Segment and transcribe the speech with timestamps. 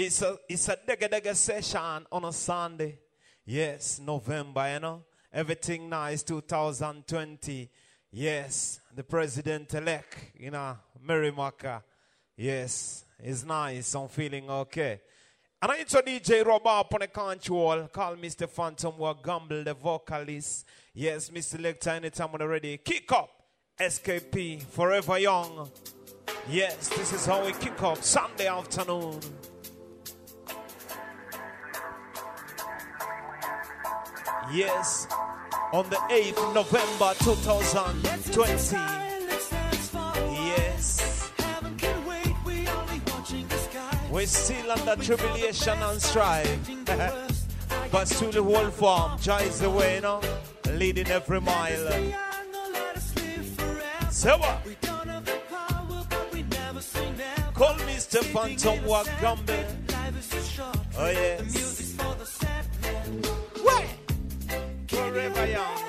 [0.00, 3.00] It's a it's a dega dega session on a Sunday.
[3.44, 5.02] Yes, November, you know.
[5.32, 7.68] Everything nice 2020.
[8.12, 11.82] Yes, the president elect, you know, Merrimaka.
[12.36, 13.92] Yes, it's nice.
[13.96, 15.00] I'm feeling okay.
[15.60, 17.88] And I into DJ Robert upon the control.
[17.88, 18.48] Call Mr.
[18.48, 20.64] Phantom or Gamble, the vocalist.
[20.94, 21.58] Yes, Mr.
[21.60, 22.76] Lecter, anytime when ready.
[22.76, 23.30] Kick up.
[23.80, 25.68] SKP, Forever Young.
[26.48, 29.18] Yes, this is how we kick off Sunday afternoon.
[34.50, 35.06] Yes,
[35.74, 38.76] on the 8th November 2020.
[40.46, 41.30] Yes.
[44.10, 46.70] We're still under tribulation and strife.
[47.92, 50.00] but through the whole form, joy is the way.
[50.72, 52.12] Leading every mile.
[54.10, 54.62] So what?
[57.52, 58.24] Call Mr.
[58.24, 59.66] Phantom Wagambe.
[60.96, 61.67] Oh, yes.
[65.10, 65.87] forever.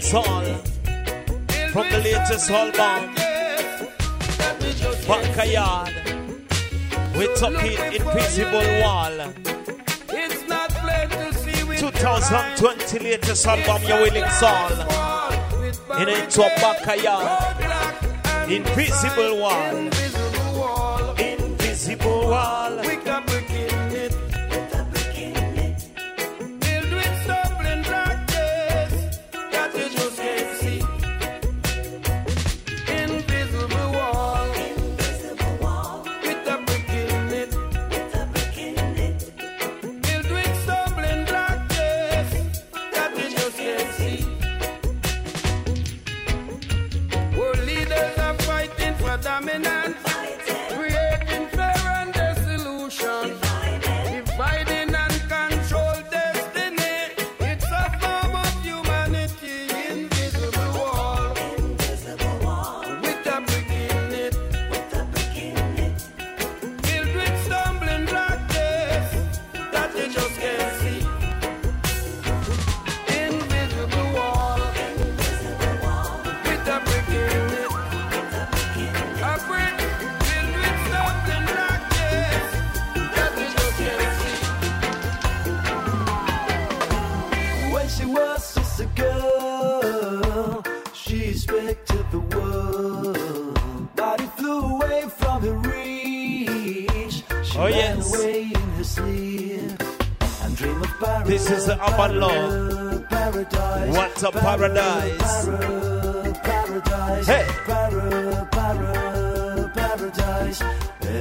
[0.00, 0.54] Soul
[1.72, 3.14] from the latest album
[5.06, 5.92] Backyard.
[7.16, 9.34] We talk it Invisible Wall.
[10.10, 14.70] It's not plain to see 2020 latest album Your Willing Soul
[16.00, 17.56] In a your backyard.
[18.50, 19.97] Invisible Wall.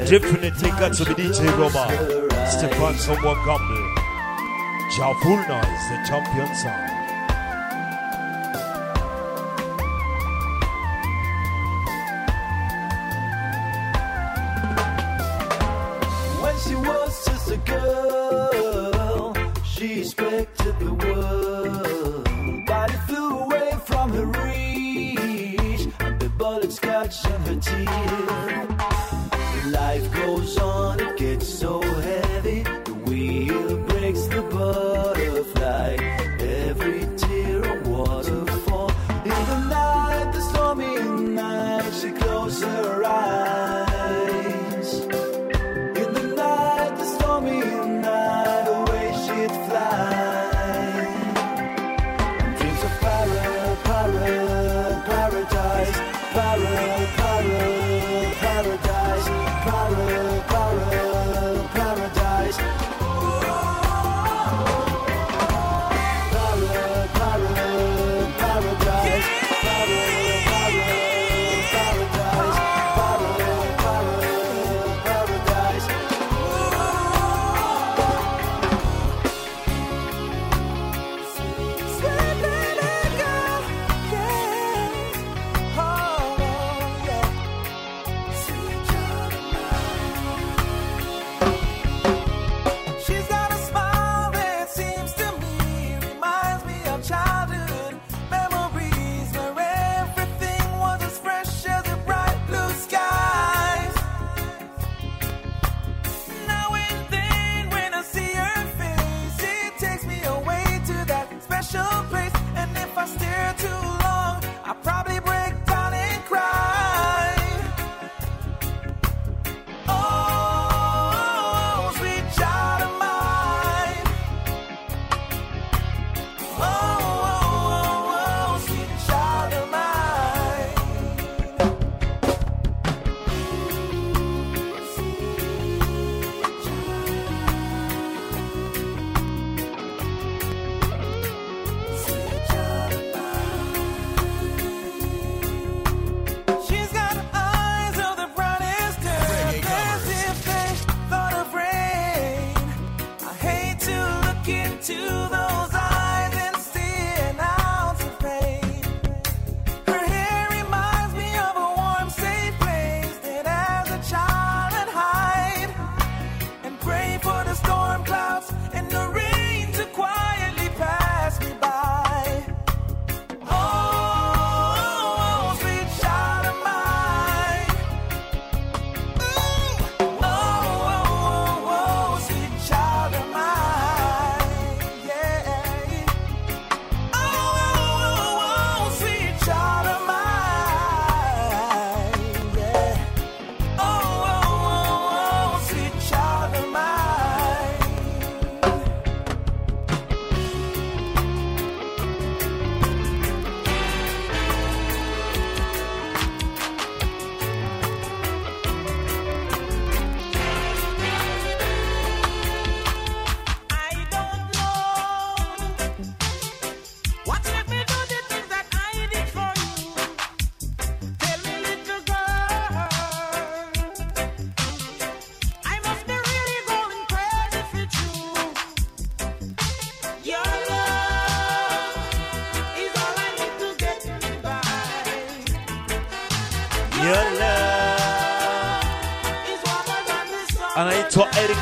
[0.09, 1.85] Definitely got to the DJ Roma.
[2.49, 3.95] Stefan Someone Gamble.
[4.95, 6.96] Javul is the champion song.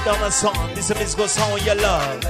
[0.05, 0.69] Eric Donna song.
[0.75, 2.24] This is a musical song your love.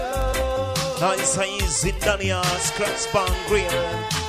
[1.01, 4.24] Nice and easy, Dania, scratch bang grill.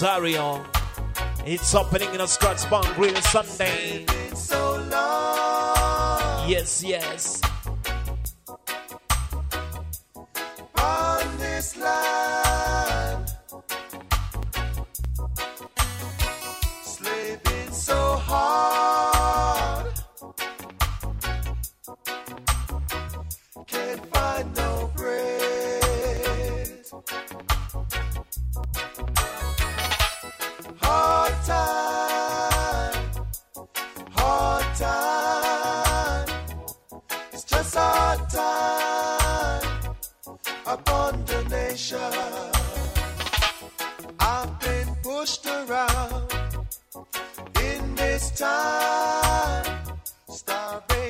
[0.00, 0.64] Rosario.
[1.44, 4.06] It's happening in a Scratch Bang Grill Sunday.
[4.34, 4.78] So
[6.48, 7.39] Yes, yes.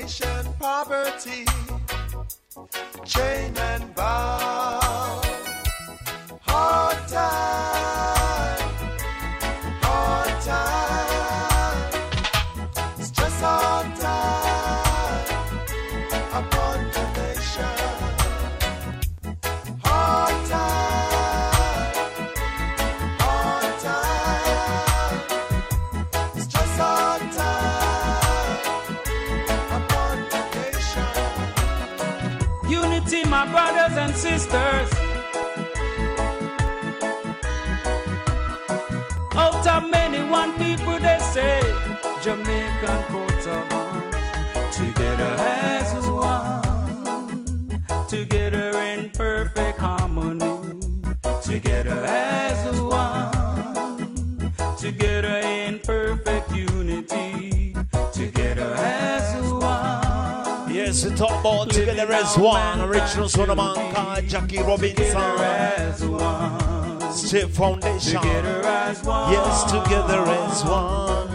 [0.09, 1.45] Starvation, poverty,
[3.05, 3.80] chain and
[44.73, 50.81] Together as one, together in perfect harmony,
[51.43, 57.77] together as one, together in perfect unity,
[58.15, 60.75] together as one.
[60.75, 62.81] Yes, we talk about together as one.
[62.81, 65.17] Original son of man called Jackie Together Robinson.
[65.19, 67.51] as one.
[67.51, 68.23] Foundation.
[68.23, 69.33] Together as one.
[69.33, 71.30] Yes, together as one.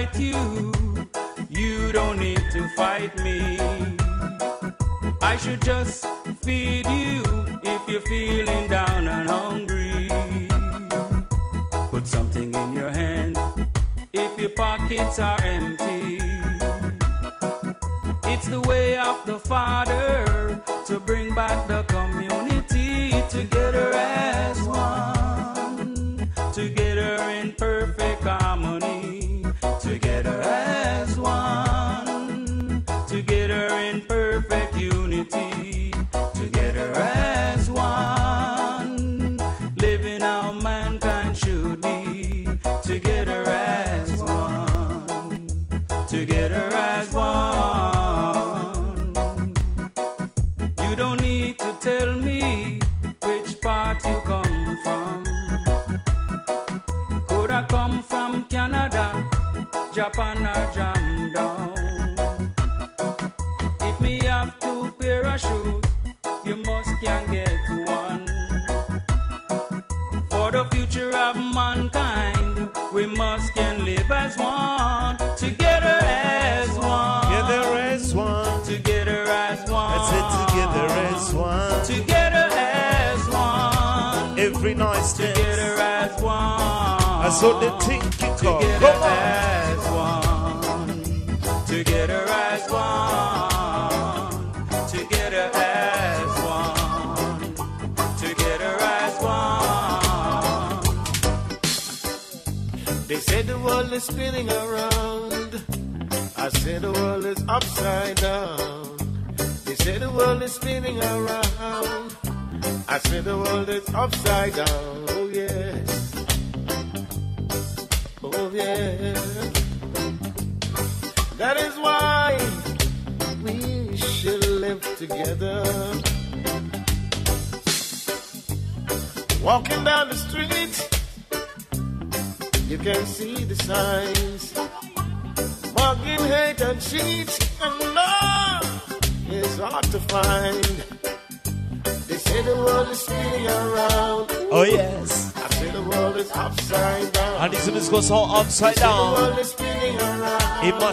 [0.00, 0.72] Fight you.
[1.50, 3.58] You don't need to fight me.
[5.20, 6.06] I should just
[6.42, 7.22] feed you
[7.62, 10.08] if you're feeling down and hungry.
[11.90, 13.38] Put something in your hand
[14.12, 16.18] if your pockets are empty.
[18.24, 22.09] It's the way of the Father to bring back the community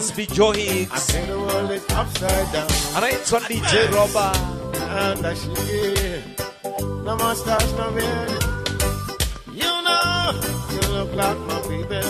[0.08, 1.14] This be Joe Hicks.
[1.14, 1.30] And
[3.04, 4.32] I turn the J rubber.
[4.88, 6.22] And I see
[7.04, 8.42] no mustache, no beard.
[9.52, 10.40] You know,
[10.72, 12.00] you look like my baby.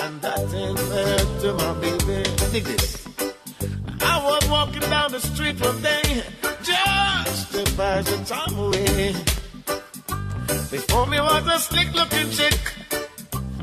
[0.00, 2.22] And that's ain't fair to my baby.
[2.52, 3.06] Dig this.
[4.00, 6.24] I was walking down the street one day
[6.62, 9.14] just to pass the time away.
[10.70, 12.58] Before me was a slick looking chick,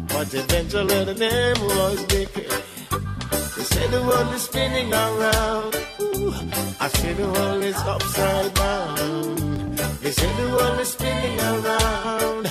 [0.09, 2.45] but eventually the name was Nicky
[3.87, 5.75] see the world is spinning around.
[6.01, 6.33] Ooh,
[6.79, 9.75] I see the world is upside down.
[10.01, 12.47] They say the world is spinning around.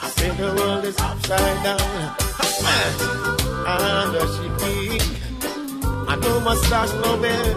[0.00, 2.16] I see the world is upside down.
[3.66, 5.00] And does she be?
[6.08, 7.56] I know my stars no bed.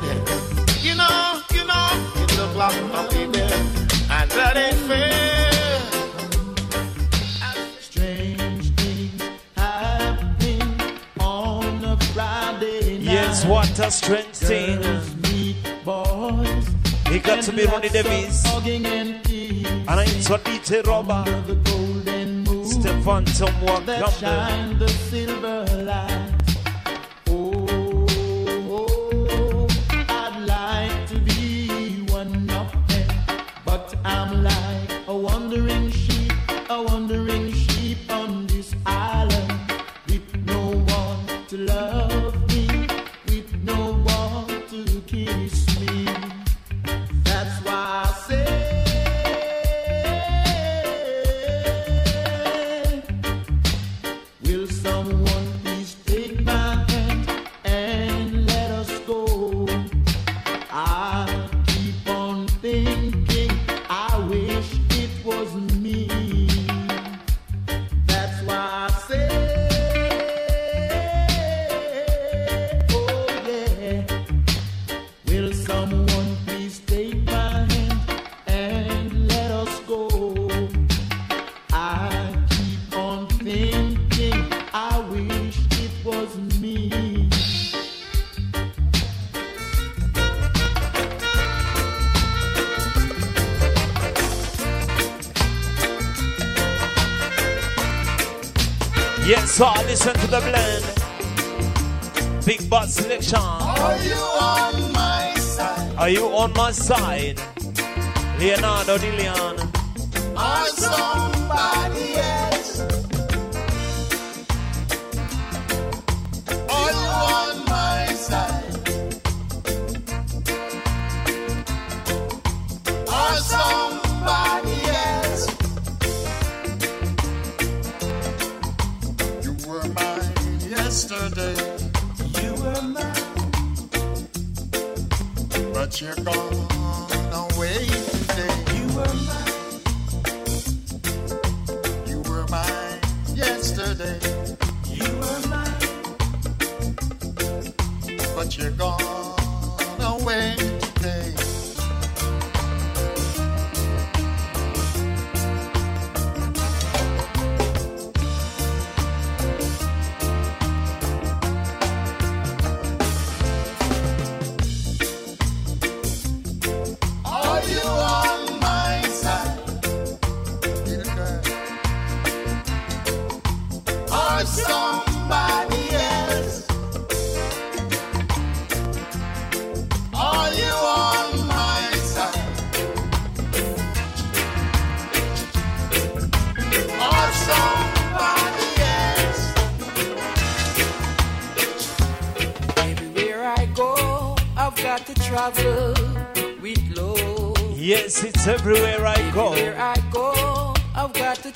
[0.82, 3.42] You know, you know, you look like my baby.
[4.18, 5.27] And that ain't fair.
[13.48, 14.82] what a strange thing.
[15.86, 16.68] Boys,
[17.10, 18.46] he got to be Ronnie Davis.
[18.46, 21.24] And I'm saw DJ Robber.
[22.66, 23.54] Stefan Tom
[24.20, 24.88] Campbell.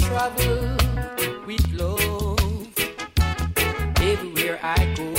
[0.01, 0.77] travel
[1.45, 2.39] with love.
[4.01, 5.13] Everywhere I go,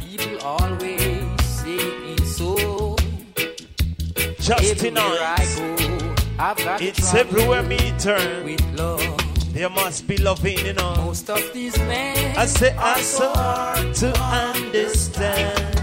[0.00, 1.76] people always say
[2.12, 2.96] it's so.
[4.38, 5.40] Just everywhere tonight,
[6.38, 8.44] I go, it's everywhere me turn.
[8.44, 9.00] With love.
[9.52, 10.96] There must be loving, you know.
[10.96, 15.74] Most of these men, I say, I so hard to understand.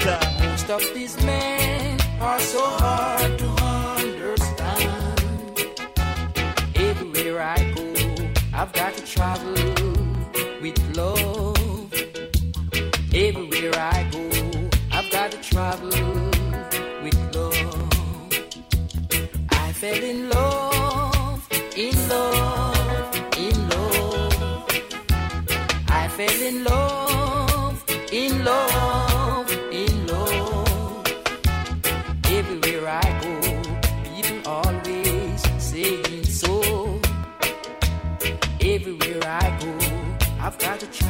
[0.00, 0.50] understand.
[0.50, 3.49] Most of these men are so hard to
[8.60, 9.54] I've got to travel
[10.60, 11.94] with love
[13.14, 14.28] everywhere I go.
[14.92, 15.88] I've got to travel
[17.02, 18.34] with love.
[19.50, 24.68] I fell in love, in love, in love.
[25.88, 26.79] I fell in love.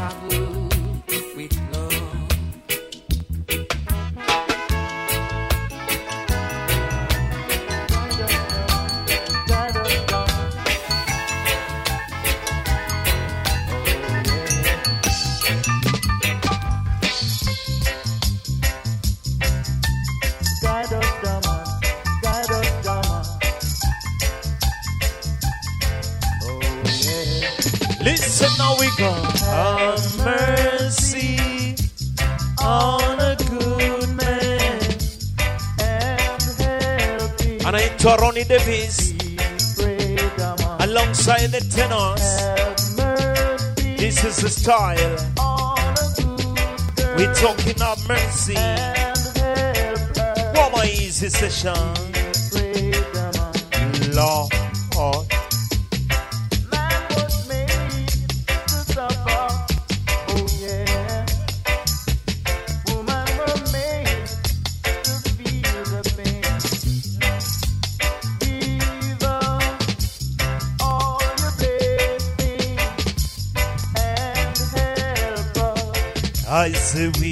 [0.00, 0.39] have
[30.24, 31.74] mercy
[32.62, 34.80] on a good man
[35.80, 37.58] and help me.
[37.60, 39.12] Anaitwa Ronnie Davis
[40.80, 42.26] alongside the tenors.
[43.98, 45.16] This is the style.
[47.16, 48.54] We're talking about mercy.
[50.54, 52.09] What more easy session.
[76.74, 77.29] se we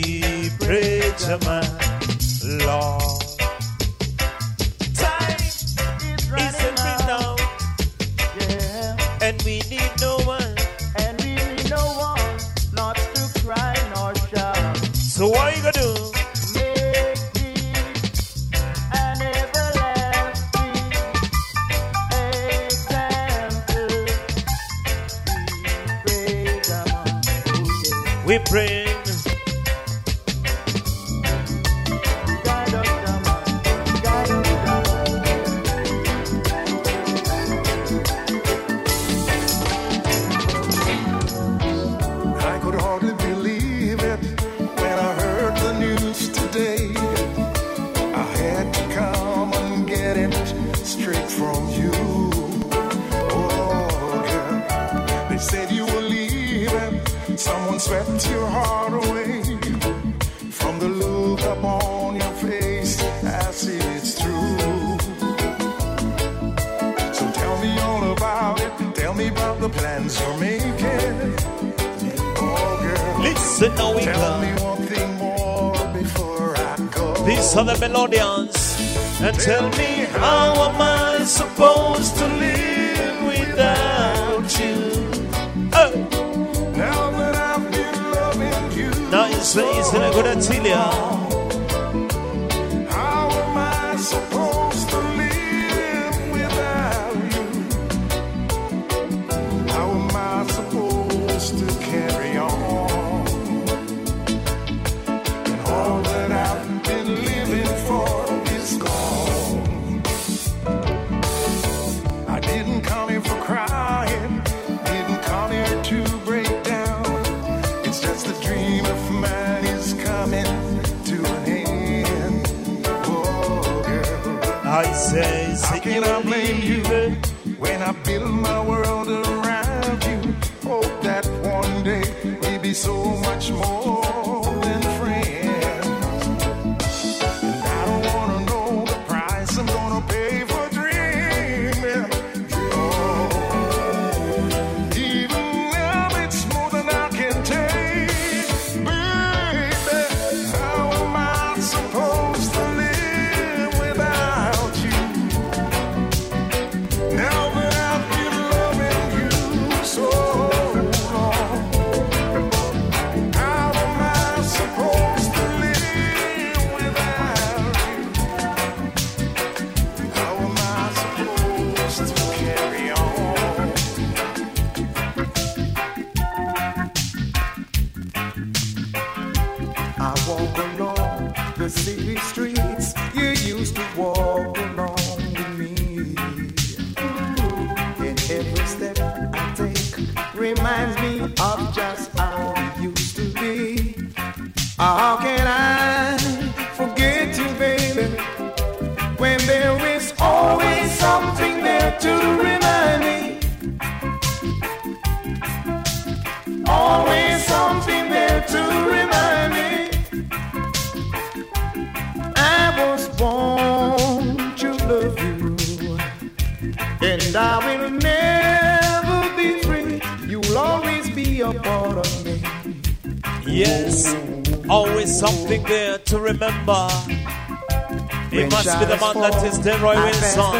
[229.58, 230.54] It's the Roy Wayne song.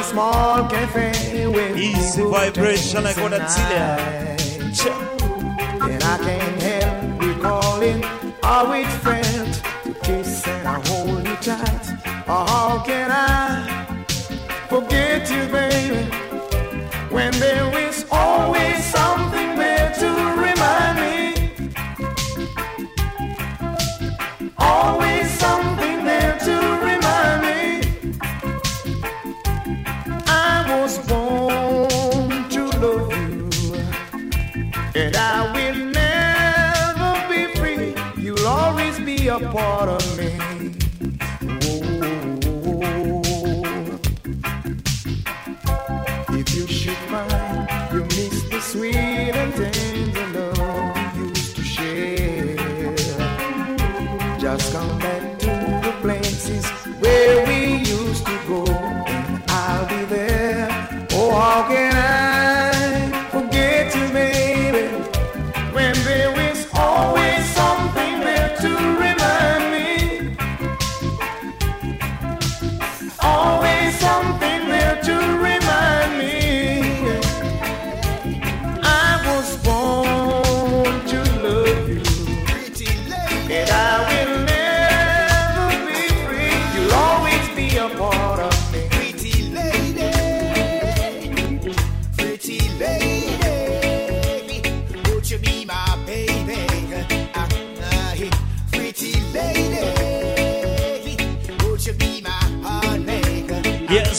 [1.79, 4.48] Easy vibration, I got a chiller.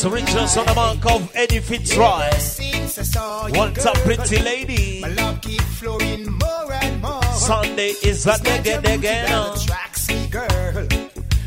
[0.06, 2.30] Rangers on the mark of Edi Fitzroy.
[3.52, 5.02] What's up, pretty lady?
[5.02, 7.22] My love keep flowing more and more.
[7.34, 9.66] Sunday is a dege dege.
[9.66, 10.88] Tracks me, girl.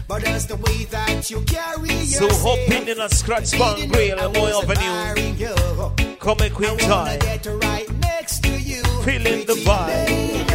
[0.07, 4.35] But that's the way that you carry So hoping in a scratch bang grill and
[4.35, 6.17] boy Avenue.
[6.21, 7.21] Come a queen time.
[9.05, 10.52] Feeling the vibe.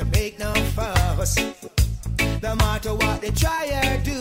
[0.00, 1.36] to make no fuss.
[2.42, 4.20] No matter what they try or do,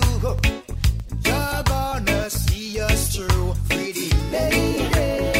[1.25, 3.53] you're gonna see us through.
[3.69, 5.38] Pretty lady.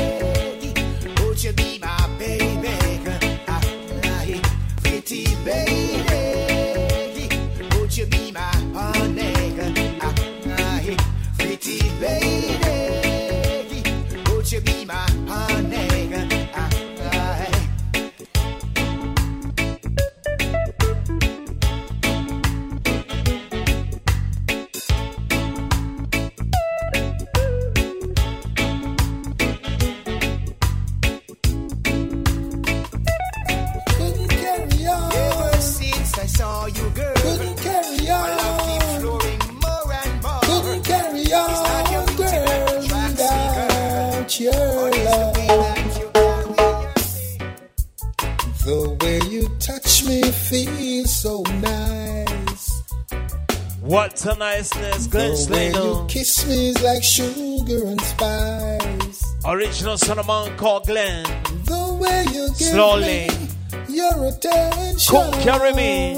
[54.40, 56.06] Niceness, Glenn The way you Slater.
[56.08, 59.24] kiss me is like sugar and spice.
[59.46, 61.24] Original son of man called Glenn.
[61.66, 63.28] The way you give Slowly.
[63.28, 65.16] me your attention.
[65.16, 66.18] Come carry me.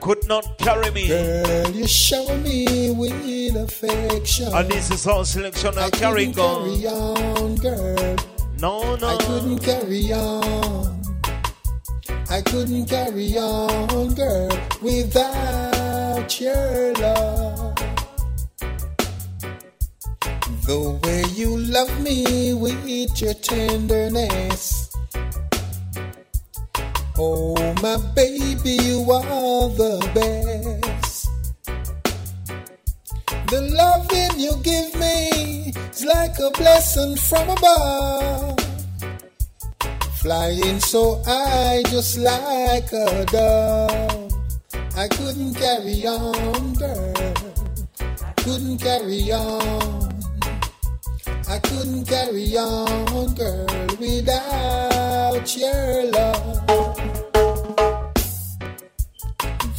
[0.00, 1.08] Could not carry me.
[1.08, 4.52] Girl, you shower me with affection.
[4.54, 8.16] And this is our selection I of carry couldn't carry on, girl.
[8.60, 9.08] No, no.
[9.08, 11.02] I couldn't carry on.
[12.28, 14.48] I couldn't carry on, girl,
[14.82, 15.73] without
[16.32, 17.74] your love.
[20.66, 24.90] The way you love me with your tenderness.
[27.18, 31.28] Oh, my baby, you are the best.
[33.48, 38.58] The loving you give me is like a blessing from above.
[40.22, 44.23] Flying so high, just like a dove.
[44.96, 47.34] I couldn't carry on, girl.
[48.36, 50.22] Couldn't carry on.
[51.48, 53.66] I couldn't carry on, girl,
[53.98, 56.66] without your love.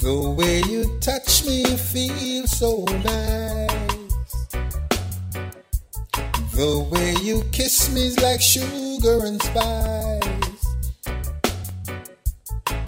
[0.01, 3.71] The way you touch me feels so nice.
[6.53, 10.65] The way you kiss me is like sugar and spice.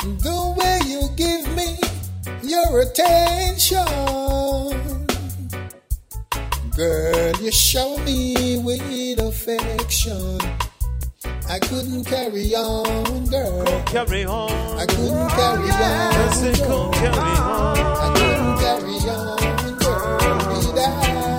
[0.04, 1.87] The way you give me
[2.48, 3.86] your attention.
[6.76, 10.40] Girl, you show me with affection.
[11.50, 13.84] I couldn't carry on, girl.
[13.86, 14.52] Carry on.
[14.78, 15.68] I couldn't carry on.
[15.68, 16.92] Yes, it girl.
[16.92, 17.78] could carry on.
[17.78, 21.37] I couldn't carry on, girl, without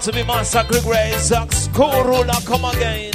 [0.07, 1.69] to be Master Gregory Isaacs.
[1.73, 3.06] Cool Ruler, come again.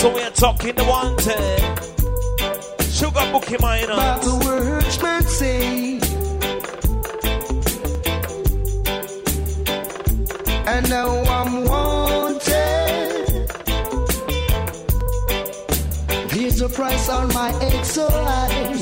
[0.00, 1.36] So we are talking the wanted.
[2.90, 3.92] Sugar bookie Minott.
[3.92, 6.00] About the workman say.
[10.66, 12.40] And now I'm wanted.
[16.32, 18.72] Here's the price on my head so high.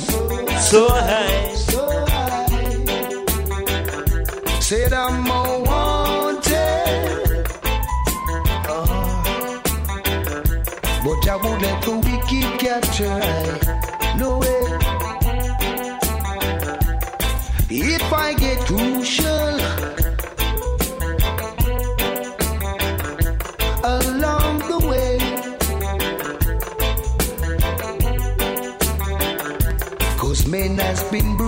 [0.71, 1.53] So high.
[1.55, 2.47] So high.
[4.61, 5.25] Said I'm
[11.43, 14.17] won't let the wicked capture I.
[14.19, 14.63] No way.
[17.71, 19.55] If I get crucial,
[23.85, 25.19] along the way,
[30.19, 30.47] cause
[30.79, 31.48] has been.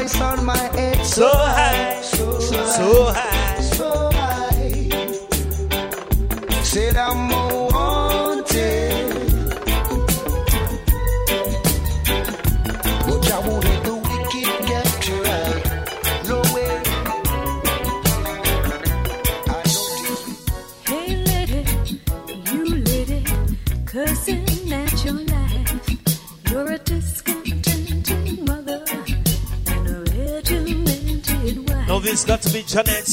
[0.00, 2.64] on my head so high, so high.
[2.64, 3.39] So high.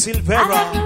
[0.07, 0.76] Silvera.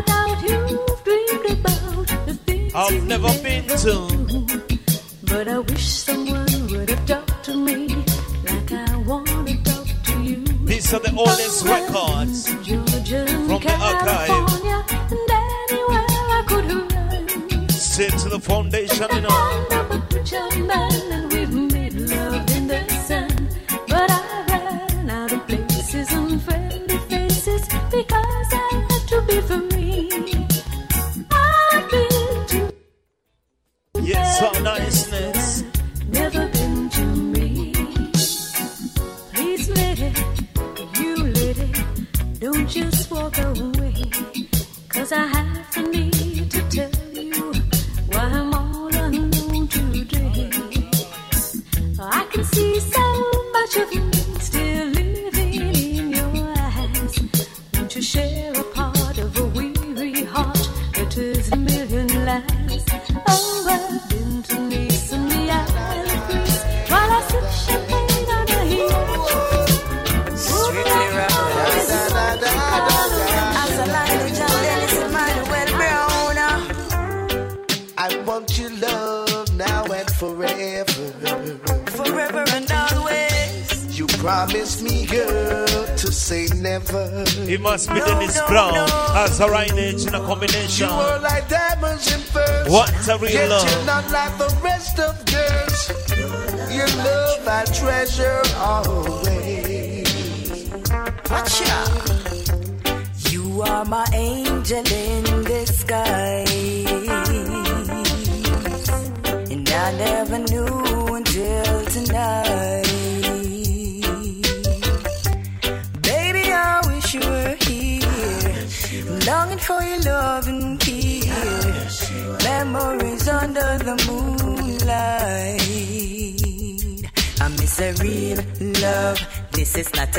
[93.07, 93.67] Get love.
[93.67, 95.30] You're not like the rest of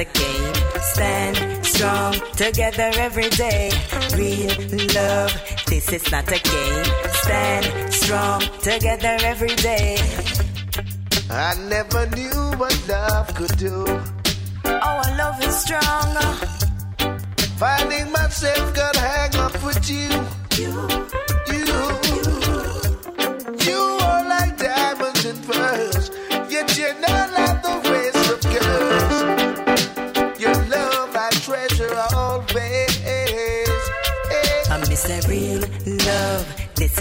[0.03, 0.55] a game.
[0.81, 3.71] Stand strong together every day.
[4.17, 4.55] Real
[4.95, 5.33] love,
[5.67, 6.85] this is not a game.
[7.23, 9.97] Stand strong together every day.
[11.31, 13.85] I never knew what love could do.
[14.65, 16.09] Oh, our love is strong.
[17.63, 20.09] Finding myself got hang up with you.
[20.59, 20.92] You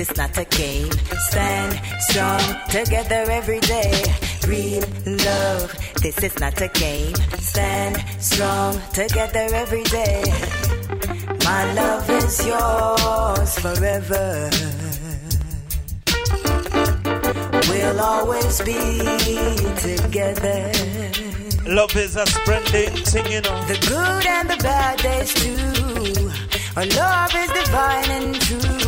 [0.02, 0.92] This is not a game.
[1.30, 4.04] Stand strong together every day.
[4.48, 5.72] Real love.
[6.02, 7.14] This is not a game.
[7.38, 10.24] Stand strong together every day.
[11.46, 14.50] My love is yours forever.
[17.70, 18.80] We'll always be
[19.78, 20.72] together.
[21.68, 23.66] Love is a splendid thing, you know.
[23.66, 26.32] The good and the bad days too.
[26.76, 28.81] Our love is divine and true.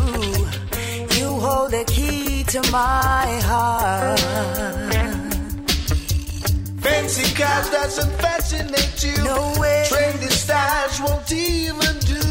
[1.44, 4.18] You hold the key to my heart.
[6.80, 9.22] Fancy cars doesn't fascinate you.
[9.24, 9.84] No way.
[9.90, 12.24] Trendy styles won't even do.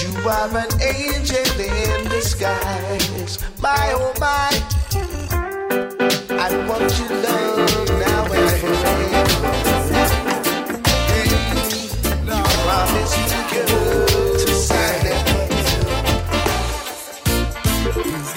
[0.00, 3.38] You are an angel in disguise.
[3.60, 4.48] My oh my.
[6.40, 7.49] I want your love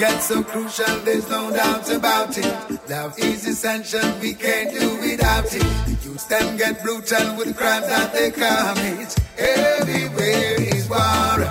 [0.04, 2.90] Things get so crucial, there's no doubt about it.
[2.90, 5.62] Love is essential, we can't do without it.
[5.86, 9.16] The youth them get brutal with the crimes that they commit.
[9.38, 11.48] Everywhere is war.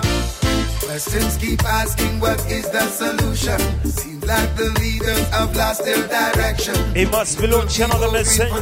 [0.86, 3.58] Questions keep asking, what is the solution?
[3.90, 6.76] Seems like the leaders have lost their direction.
[6.96, 8.54] It must be launching another messenger.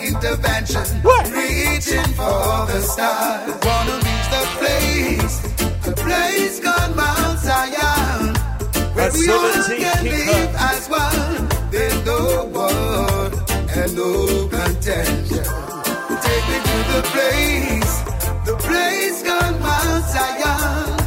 [0.00, 0.86] intervention.
[1.02, 1.26] What?
[1.26, 3.50] Reaching for the stars.
[3.64, 5.36] Wanna reach the place,
[5.84, 7.79] the place called Mount Zion.
[9.00, 11.48] Where A we all can live as one.
[11.70, 13.32] There's no war
[13.72, 15.44] and no contention.
[16.26, 17.94] Take me to the place,
[18.44, 21.00] the place called Mount Zion.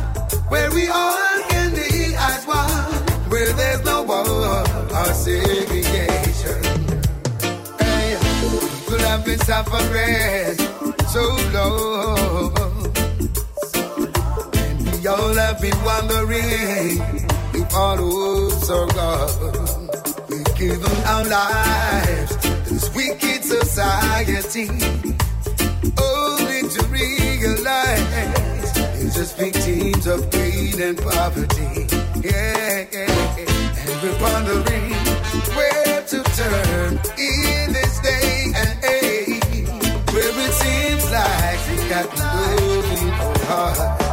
[0.50, 3.30] Where we all can live as one.
[3.30, 6.64] Where there's no war or segregation.
[7.78, 8.18] Hey,
[8.74, 10.58] people have been suffering
[11.10, 11.24] so
[11.54, 12.92] long.
[14.56, 17.33] And we all have been wondering
[17.76, 19.90] our hopes are gone.
[20.30, 24.68] We've given our lives to this wicked society.
[25.98, 28.04] Only to realize
[29.02, 31.88] it's just victims of greed and poverty.
[32.22, 33.82] Yeah, yeah, yeah.
[33.82, 34.94] And we're wondering
[35.56, 39.68] where to turn in this day and age.
[40.14, 43.10] Where it seems like we got broken
[43.48, 44.13] hearts.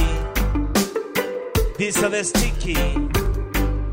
[1.81, 2.75] These are the sticky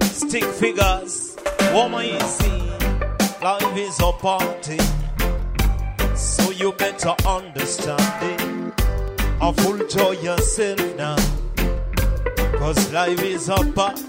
[0.02, 1.38] stick figures.
[1.72, 2.60] Woman, you see,
[3.42, 4.78] life is a party.
[6.14, 8.74] So you better understand it.
[9.40, 11.16] I full joy yourself now.
[12.58, 14.02] Cause life is a party.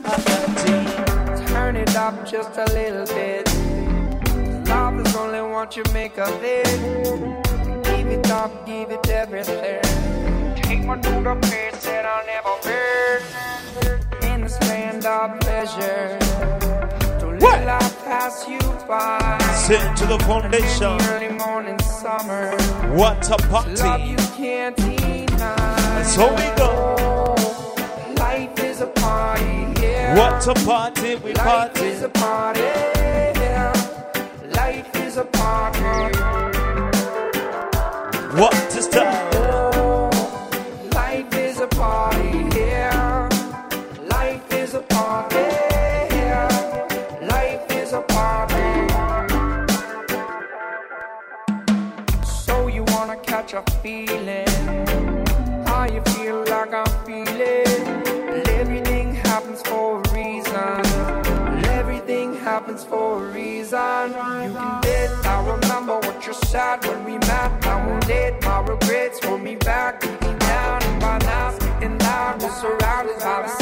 [1.48, 3.48] Turn it up just a little bit.
[4.68, 6.66] Love is only what you make of it.
[7.86, 9.82] Give it up, give it everything.
[10.64, 13.49] Take me to the place that I'll never be.
[15.02, 16.20] Land of pleasure.
[17.20, 19.38] To let life pass you by.
[19.56, 20.98] Sit to the foundation.
[21.14, 22.52] Early morning summer.
[22.94, 24.04] What a Love party.
[24.04, 26.04] you can't deny.
[26.04, 27.36] So we go.
[28.18, 30.18] Life is a party, yeah.
[30.18, 31.16] What a party.
[31.16, 31.86] We Life party.
[31.86, 32.62] is a party.
[34.54, 35.80] Life is a party.
[38.38, 39.30] What a style.
[39.34, 39.69] Oh.
[53.90, 54.48] feeling.
[55.66, 58.46] How you feel like I'm feeling.
[58.60, 60.80] Everything happens for a reason.
[61.80, 64.10] Everything happens for a reason.
[64.46, 67.66] You can bet I remember what you said when we met.
[67.66, 70.02] I won't let my regrets hold me back.
[70.02, 73.59] Deep down and by now, and I was surrounded by the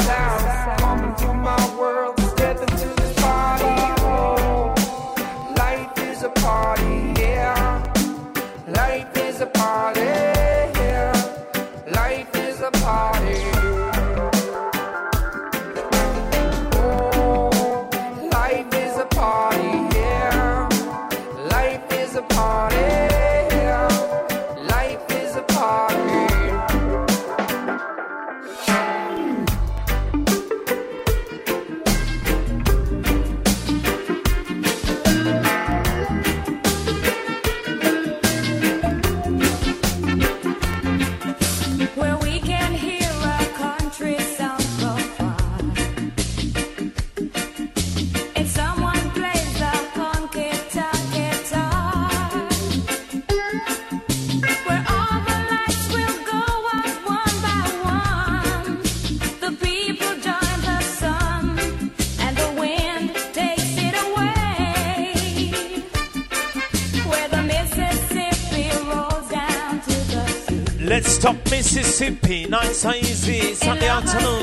[70.98, 74.40] Let's stop Mississippi, nice and easy, Sunday afternoon.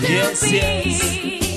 [0.00, 1.02] Yes, yes.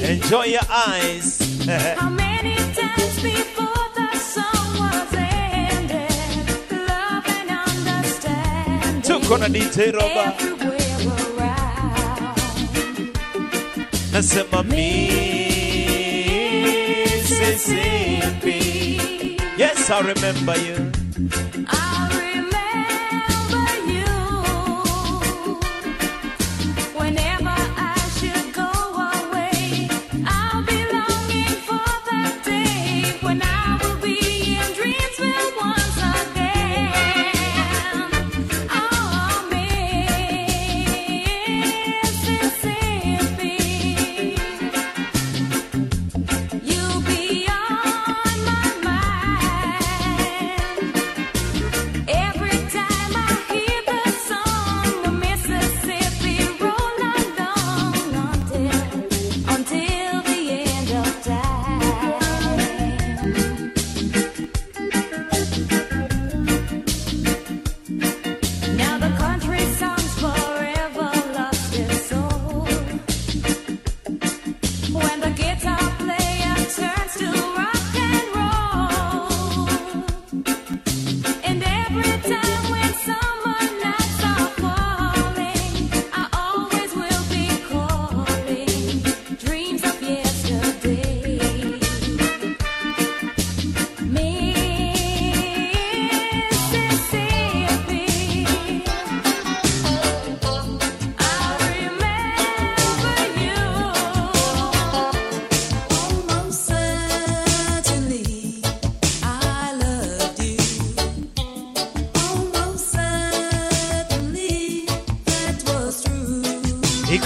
[0.03, 1.39] Enjoy your eyes.
[1.97, 6.11] How many times before the song was ended?
[6.69, 9.01] Love and understanding.
[9.03, 10.33] Took on a detail over.
[14.17, 15.07] I said, my Mississippi.
[19.55, 20.86] Yes, I remember you.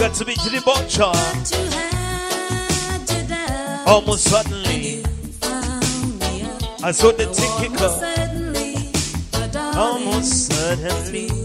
[0.02, 1.04] got to be to the butcher.
[3.88, 5.04] Almost suddenly,
[6.84, 7.80] I saw the ticket
[9.78, 11.41] Almost suddenly.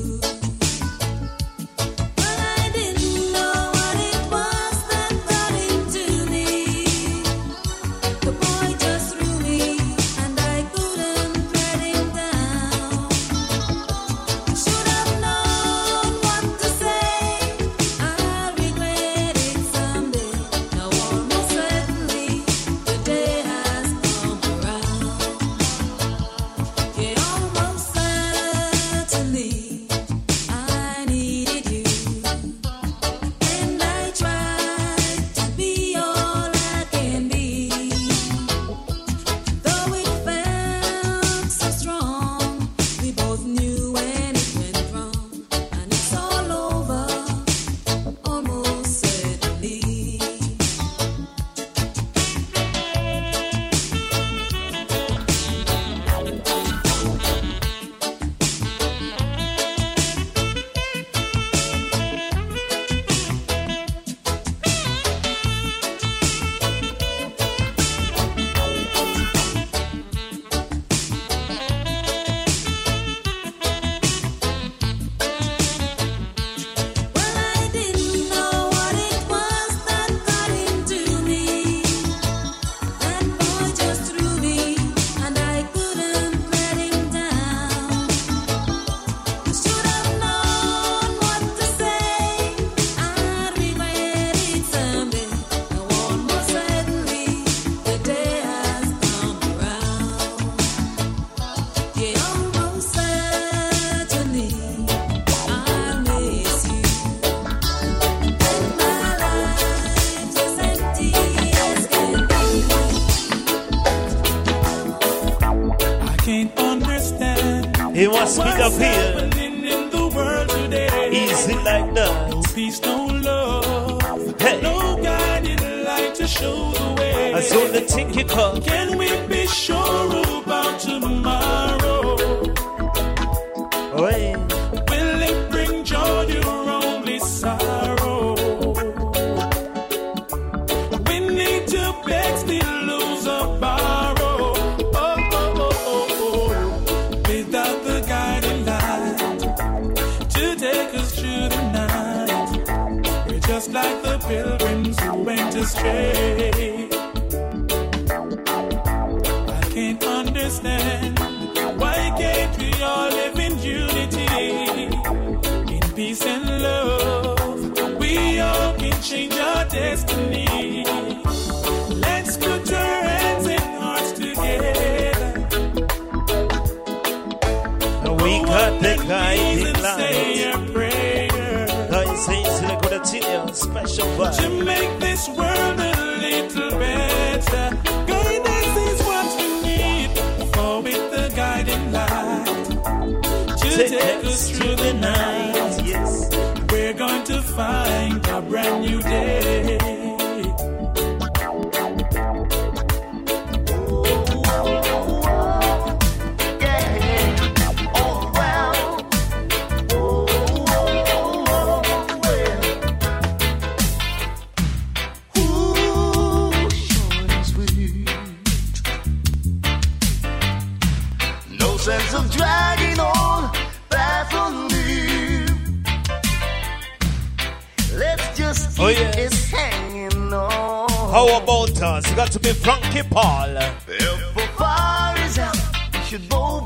[228.86, 229.18] Oh, yeah.
[229.18, 230.88] is hanging on.
[230.88, 232.08] How about us?
[232.08, 233.56] You got to be Frankie Paul.
[233.88, 235.56] If fire is out,
[236.04, 236.65] should both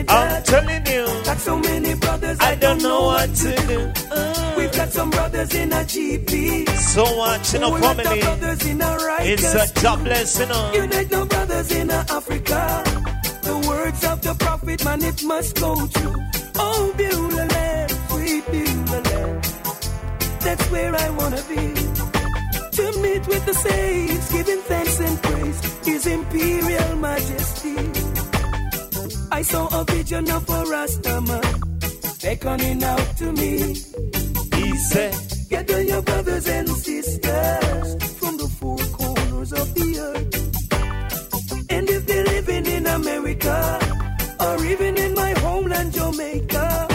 [0.00, 2.38] a I'm telling you, Got so many brothers.
[2.40, 3.92] I don't know what to do.
[4.10, 4.54] Uh.
[4.56, 6.68] We've got some brothers in a GP.
[6.94, 8.20] So much in lot family.
[8.20, 10.50] brothers in It's a job blessing.
[10.50, 10.70] Uh.
[10.74, 10.84] You know.
[10.84, 12.84] Unite no brothers in Africa.
[13.42, 16.14] The words of the prophet, man, it must come true.
[16.56, 19.44] Oh, Beulah land, sweet Beulah land.
[20.40, 21.74] That's where I wanna be.
[22.78, 28.03] To meet with the saints, giving thanks and praise, His Imperial Majesty.
[29.34, 33.74] I saw a vision of a Rastaman beckoning out to me.
[34.54, 35.12] He said,
[35.50, 37.86] Get Gather your brothers and sisters
[38.20, 41.68] from the four corners of the earth.
[41.68, 43.58] And if they're living in America
[44.38, 46.86] or even in my homeland, Jamaica,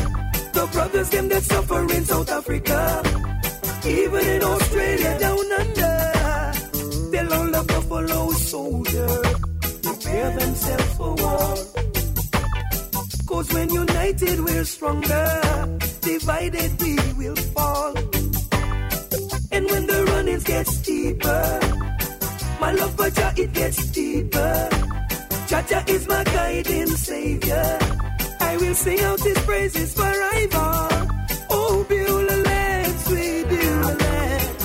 [0.53, 3.03] the brothers them that suffer in South Africa,
[3.85, 9.11] even in Australia down under, they'll all the fellow soldier,
[9.83, 11.79] prepare themselves for war.
[13.29, 17.95] Cause when united we're stronger, divided we will fall.
[19.51, 21.59] And when the runnings get steeper,
[22.59, 24.69] my love for Jah it gets deeper.
[25.47, 27.77] Jah is my guiding savior.
[28.39, 30.89] I will sing out his praises forever.
[31.51, 34.55] Oh, Beulah land, sweet Beulah land.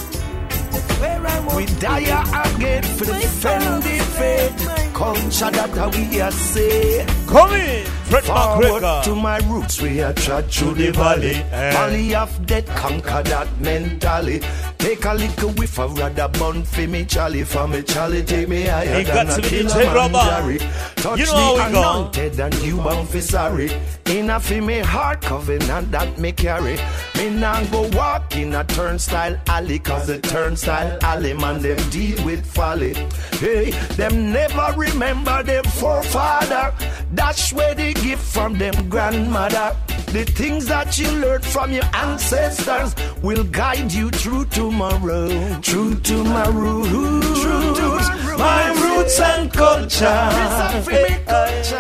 [0.72, 2.08] That's where I want We die
[2.48, 3.84] again for the defend
[4.14, 4.93] faith.
[4.94, 7.04] Culture that we are say.
[7.26, 9.02] Come in, Fred Forward McGregor.
[9.02, 11.34] to my roots, we are trod through the valley.
[11.34, 11.72] Eh.
[11.72, 14.40] Valley of death, conquer that mentally.
[14.78, 17.42] Take a little whiff of rather bun for me, Charlie.
[17.42, 20.58] For me, Charlie, take me higher He than got a to be
[20.96, 23.72] Touch You know the anointed and you bound for sorry.
[24.06, 26.76] In a fi me heart covenant and that me carry.
[27.16, 32.22] Me nah go walk in a turnstile alley, cause the turnstile alley man them deal
[32.24, 32.92] with folly.
[33.40, 36.74] Hey, them never remember them forefather.
[37.12, 39.76] That's where they give from them grandmother.
[40.12, 45.28] The things that you learned from your ancestors will guide you through tomorrow.
[45.60, 46.84] Through tomorrow.
[46.84, 48.38] Through tomorrow.
[48.38, 50.30] My roots and culture.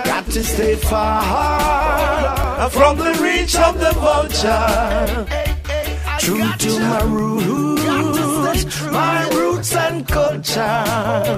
[0.04, 5.26] Got to stay far from the reach of the vulture.
[6.18, 10.84] True to my roots, my roots and culture.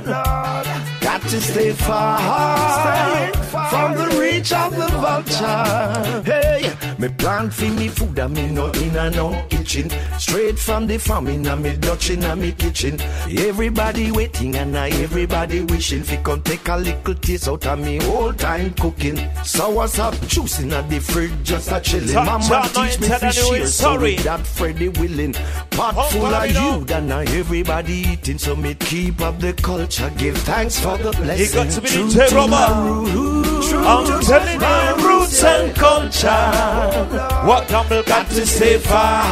[0.08, 0.95] Oh,
[1.26, 3.32] To stay far
[3.68, 6.22] from the reach of the vulture.
[6.24, 9.90] Hey, me plant for me food and me no in and no kitchen.
[10.18, 13.00] Straight from the farm in a me Dutch in a me kitchen.
[13.28, 18.02] Everybody waiting and I everybody wishing fi come take a little taste out of me
[18.02, 19.18] whole time cooking.
[19.42, 22.14] Sour up juice in a the fridge just a chilling.
[22.14, 24.16] Mama up, teach me fi and share sorry.
[24.16, 25.32] that Freddy willing.
[25.70, 28.38] Pot Oh, full of you, then now everybody eating.
[28.38, 30.10] So me keep up the culture.
[30.16, 31.54] Give thanks for the blessing.
[31.54, 33.68] got to be True DJ to my roots.
[33.68, 35.08] True I'm telling my you.
[35.08, 37.46] roots and culture.
[37.46, 39.24] What Campbell Got to stay far.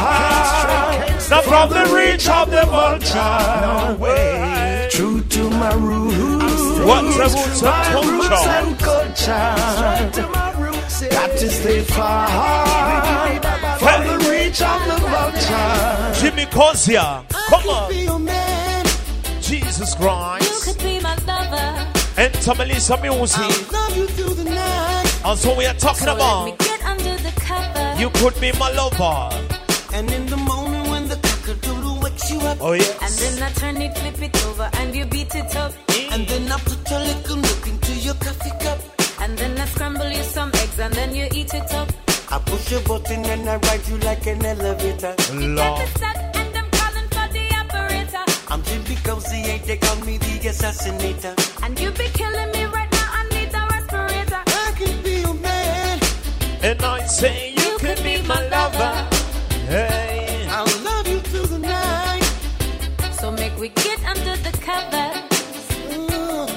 [1.29, 3.97] Not from the reach of the vulture.
[4.01, 4.87] Way.
[4.91, 6.79] True to my roots.
[6.85, 8.49] What's the roots of My roots culture?
[8.49, 9.55] and culture.
[11.09, 12.27] Got to stay far
[13.79, 16.21] from the reach of the vulture.
[16.21, 17.23] Jimmy Kozia.
[17.49, 17.89] Come on.
[17.89, 18.85] Be your man.
[19.41, 20.79] Jesus Christ.
[21.49, 21.91] Could be my lover.
[22.17, 23.71] Enter Melissa Music.
[23.71, 25.21] Love you through the night.
[25.25, 26.59] And so we are talking So let me about.
[26.59, 27.99] get under the cover.
[27.99, 29.29] You could be my lover.
[29.93, 32.57] And in the morning when the cock-a-doodle wakes you up.
[32.61, 35.73] Oh, And then I turn it, flip it over, and you beat it up.
[35.87, 36.11] Mm.
[36.13, 38.79] And then I put a little milk into your coffee cup.
[39.21, 41.89] And then I scramble you some eggs, and then you eat it up.
[42.31, 45.15] I push a button and I ride you like an elevator.
[45.33, 46.34] Lord.
[48.47, 51.33] I'm Jimmy Cozy, ain't they call me the assassinator.
[51.63, 54.43] And you be killing me right now, I need a respirator.
[54.45, 55.99] I can be your man.
[56.61, 59.07] And I say you can be my lover.
[59.67, 60.47] Hey.
[60.49, 62.23] I'll love you through the night.
[63.19, 65.09] So make we get under the cover.
[65.93, 66.47] Ooh.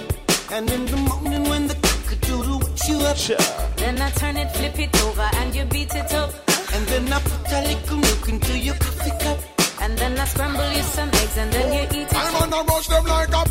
[0.55, 3.17] And in the morning when the cock-a-doodle wakes you up.
[3.17, 3.37] Sure.
[3.77, 6.35] Then I turn it, flip it over, and you beat it up.
[6.75, 8.98] And then I put a little milk into your coffee cup.
[10.19, 12.51] And then I scramble you some eggs, and then you eat it I'm up.
[12.51, 13.49] gonna rush them like a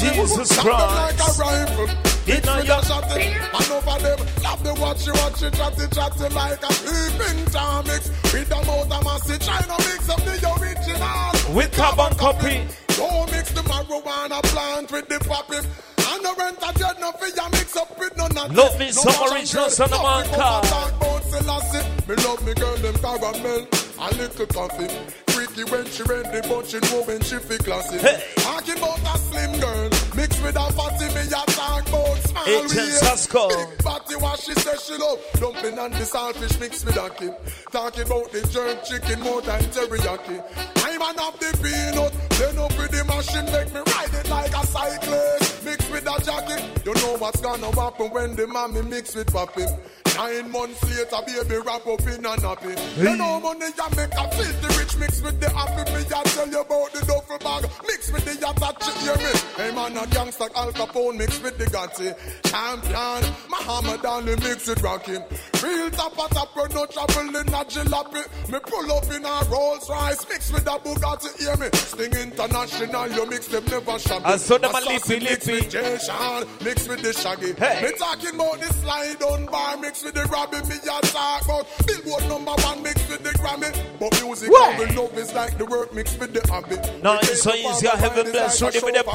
[0.00, 1.38] Jesus Shot them like a Christ.
[1.38, 1.86] rifle.
[2.26, 3.38] Mix with a shot it.
[3.54, 6.72] And over them, love the watch you watch it, chat it, chat it like a
[6.82, 8.08] peeping Tom mix.
[8.32, 11.54] With the mouth of massy, trying to mix up the original.
[11.54, 12.66] With carbon copy.
[12.96, 15.56] Don't mix the marijuana plant with the poppy.
[15.56, 18.90] And the rent a jet, no fear mix up with none of Love me No
[18.90, 20.60] some original Son of love Man car.
[20.60, 21.86] and talk about Selassie.
[22.08, 23.89] Me love me girl, them caramel.
[24.02, 24.88] A little coffee.
[25.28, 27.98] Freaky when she ready, but she know when she feel classy.
[27.98, 28.22] Hey.
[28.36, 29.99] Talking about a slim girl.
[30.20, 32.92] Mixed with a fatty, me a talk about small Agent.
[33.00, 33.48] Sasko.
[33.48, 35.18] Big body, what she say she love.
[35.40, 37.34] Dumpling and the saltfish mixed with a kid.
[37.72, 40.44] Talking about the jerk chicken, more than teriyaki.
[40.84, 42.12] I'm man of the peanut.
[42.36, 45.64] Then up with the machine, make me ride it like a cyclist.
[45.64, 46.84] Mixed with a jacket.
[46.84, 49.64] You know what's gonna happen when the mommy mix with papi.
[50.16, 52.76] Nine months later, baby wrap up in a nappy.
[52.98, 55.90] You know money ya make a filthy rich mix with the happy.
[55.92, 57.64] Me ya tell you about the duffel bag.
[57.86, 59.32] Mix with the yacht, you hear me?
[59.56, 62.14] Hey man, a gangster Al Capone mix with the Gotti.
[62.44, 65.18] Champion, Muhammad Ali mix with Rocky.
[65.62, 68.50] Real top, we no trouble in a jalopy.
[68.50, 71.68] Me pull up in a Rolls Royce, mix with a Bugatti, hear me?
[71.74, 74.24] Sting International, you mix them never shabby.
[74.24, 75.52] I saw them a lippy, mix lippy.
[75.60, 77.52] with Jay Sean, mix with the Shaggy.
[77.54, 77.82] Hey.
[77.82, 80.58] Me talking about the slide on bar, mix with the Robbie.
[80.68, 83.70] Me a talk about Billboard number one, mix with the Grammy.
[83.98, 84.50] But music?
[84.50, 86.76] I will love is like the work mix with the hobby.
[87.02, 88.80] No, Me it's so the easy, father I have mind, a it's blessed like a
[88.80, 89.10] ready with the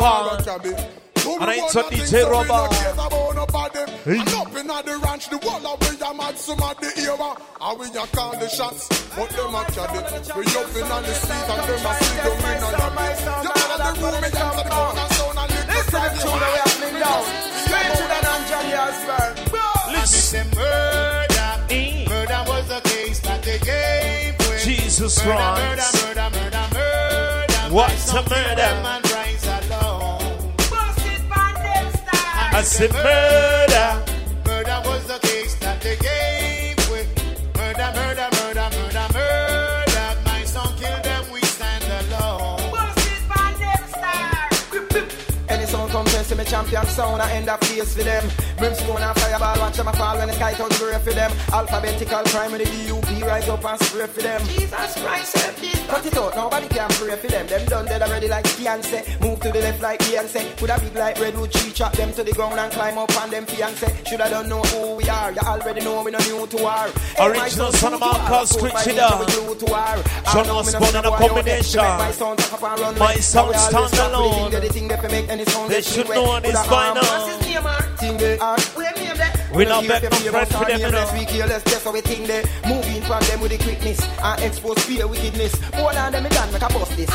[0.46, 0.85] show
[1.26, 1.50] for pan.
[1.50, 1.50] all the cabby.
[1.50, 2.72] And I ain't Two so one nothing, DJ so we no Robert.
[2.76, 3.80] care about nobody.
[4.06, 7.30] And up in the ranch, the wall of we a mad some of the era.
[7.62, 10.00] And we a call the shots, but them a caddy.
[10.38, 13.08] We up in on the street and them a see them in a lobby.
[13.46, 16.46] You know the room, me enter the corner sound and little This time tune the
[16.46, 17.24] way happening down.
[17.66, 19.36] Straight to the non-Johnny Osbourne.
[19.96, 20.48] Listen.
[20.56, 21.52] Murder,
[22.10, 24.64] murder was the case that they gave with.
[24.64, 26.06] Jesus Murder, Christ.
[26.06, 27.74] murder, murder, murder, murder.
[27.74, 29.05] What's My a son killed murder?
[32.56, 33.89] I said murder.
[34.47, 37.10] Murder was the case that they gave with.
[37.58, 40.08] Murder, murder, murder, murder, murder.
[40.24, 41.84] My son killed them, we stand
[42.14, 42.62] alone.
[45.49, 48.24] Any sound come test me champion sound, I end up face for them.
[48.58, 51.32] Brimstone and fireball, watch them a fall when the sky turns grey for them.
[51.52, 54.42] Alphabetical crime with the DUP rise up and spray for them.
[54.48, 55.72] Jesus Christ, help me.
[55.88, 57.48] Cut it out, nobody can pray for them.
[57.48, 59.22] Them done dead already like Beyonce.
[59.22, 60.56] Move to the left like Beyonce.
[60.58, 63.30] Put a big like redwood tree, chop them to the ground and climb up on
[63.30, 63.88] them fiance.
[64.06, 65.32] Shoulda don't know who we are.
[65.32, 66.72] You already know we no new to war.
[66.72, 68.30] Hey, my Original son, son of true to man war.
[68.30, 69.20] called Code by Street ninja, Cheetah.
[69.20, 69.96] we glue to war.
[70.32, 71.30] John I know was born in a boy out there.
[71.30, 71.80] combination.
[71.82, 74.52] My sound talk up and run My like- sound Now we always stand stop alone.
[74.52, 76.16] that the thing that fi make any sound They get should wet.
[76.18, 76.98] know With this a by arm.
[76.98, 77.64] his name, man?
[77.97, 78.55] Thing they are.
[78.57, 78.72] Ah.
[78.76, 79.34] Where name that?
[79.55, 81.09] We don't not care beg if no you for them, or you know.
[81.13, 84.80] We careless, just how we think they moving from them with the quickness and expose
[84.84, 85.55] fear wickedness.
[85.78, 87.09] More than them, me done make a bust this.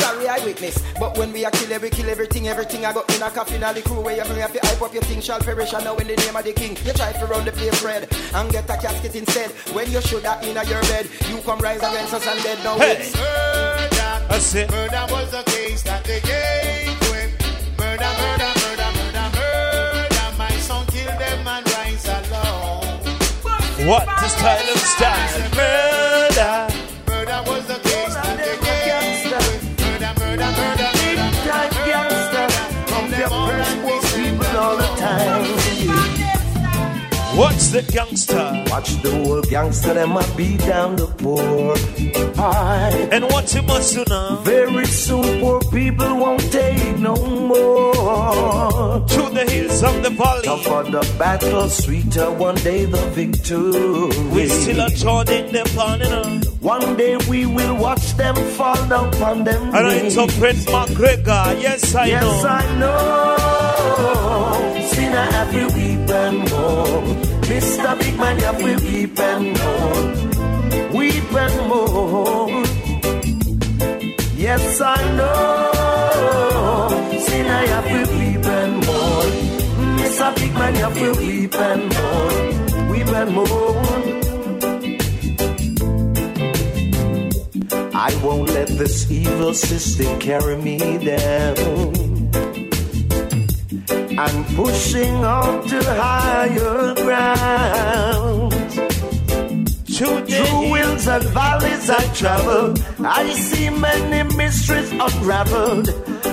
[0.00, 0.82] Sorry, I witness.
[0.98, 3.74] But when we a kill every kill everything, everything I got in a coffin, all
[3.74, 5.72] the crew where you bring have to hype up your thing shall perish.
[5.74, 8.08] And now in the name of the king, you try to run the place red
[8.34, 9.50] and get a casket instead.
[9.76, 12.78] When you should have in your bed, you come rise against us and dead now.
[12.78, 12.92] Hey.
[12.92, 14.70] it's- Murder, That's it.
[14.70, 17.78] murder was the case that they gave with.
[17.78, 18.57] Murder, murder, murder, murder,
[23.88, 25.50] What style of style?
[25.56, 26.77] Murder
[37.38, 38.64] What's the gangster?
[38.66, 41.76] Watch the whole gangster, them a beat down the poor.
[42.36, 43.08] Aye.
[43.12, 43.24] And
[43.54, 44.40] you must do now?
[44.42, 47.94] Very soon, poor people won't take no more.
[49.06, 50.42] To the hills of the valley.
[50.42, 54.08] Tougher the battle, sweeter one day the victory.
[54.34, 56.40] We still are joining them on, know.
[56.60, 59.62] One day we will watch them fall down on them.
[59.76, 61.62] And I interpret McGregor.
[61.62, 62.32] Yes, I yes, know.
[62.32, 63.38] Yes, I know.
[64.88, 67.04] Sinner have we weep and mourn.
[67.50, 67.98] Mr.
[67.98, 70.06] Big Man you have we weep and mourn.
[70.96, 72.64] Weep and mourn.
[74.36, 76.90] Yes, I know.
[77.26, 79.30] Sinner have we weep and mourn.
[80.00, 80.28] Mr.
[80.36, 82.88] Big Man you have we weep and mourn.
[82.90, 84.04] Weep and mourn.
[87.94, 92.07] I won't let this evil system carry me down.
[94.20, 98.52] I'm pushing on to higher ground.
[99.86, 102.74] Through hills and valleys I travel.
[103.06, 105.90] I see many mysteries unraveled.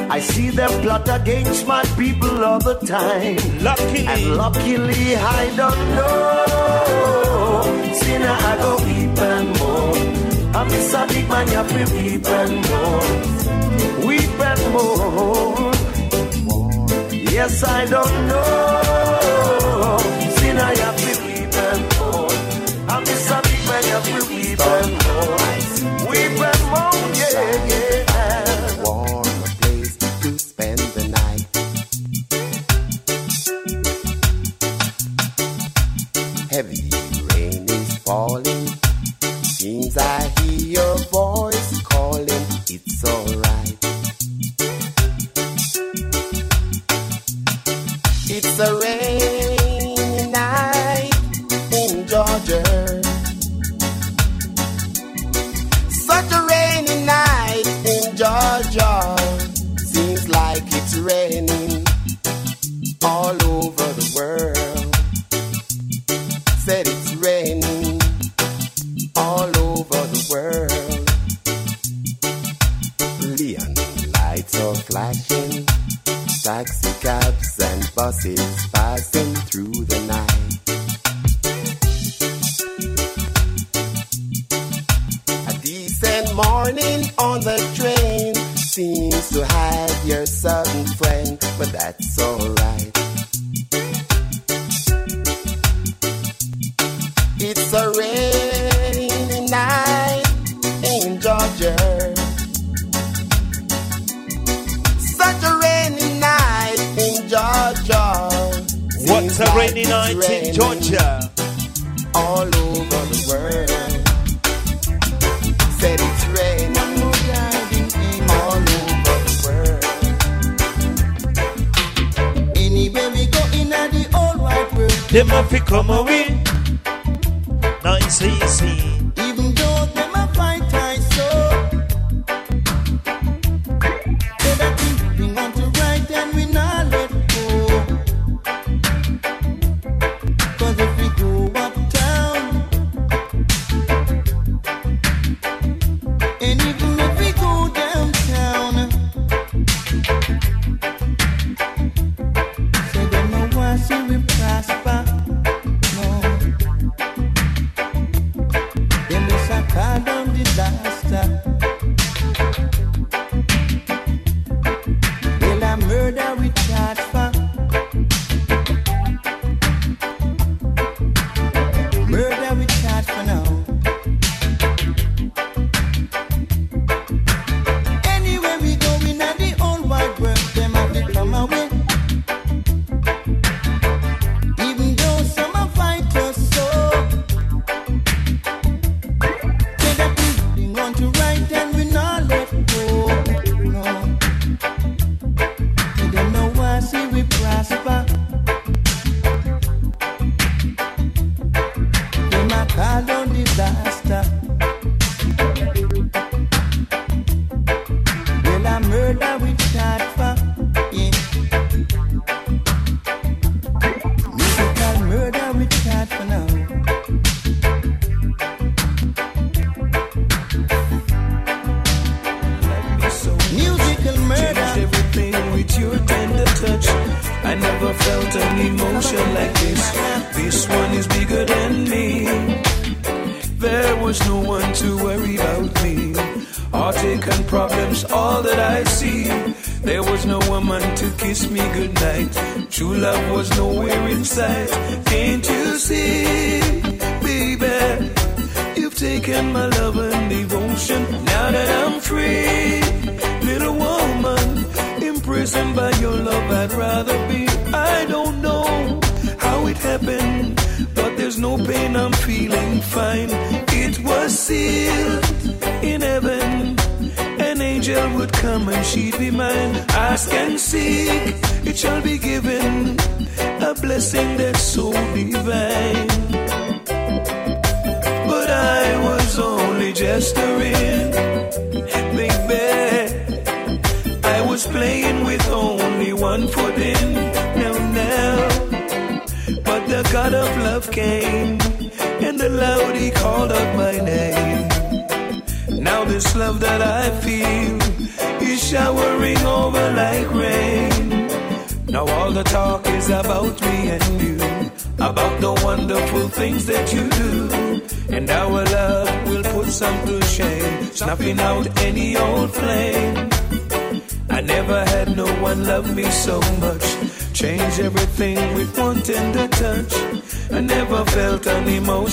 [0.10, 3.38] I see them plot against my people all the time.
[3.64, 6.34] Luckily, and luckily I don't know.
[7.94, 9.98] Sinner I go weep and mourn.
[10.56, 14.08] I'm a big man, you feel weep and mourn.
[14.08, 15.75] Weep and mourn.
[17.36, 19.98] Yes, I don't know.
[20.38, 22.32] Sin I have to weep and moan?
[22.88, 26.08] I miss a big man, you have to weep and moan.
[26.10, 27.85] Weep and moan, yeah, yeah.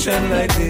[0.06, 0.61] Emotion like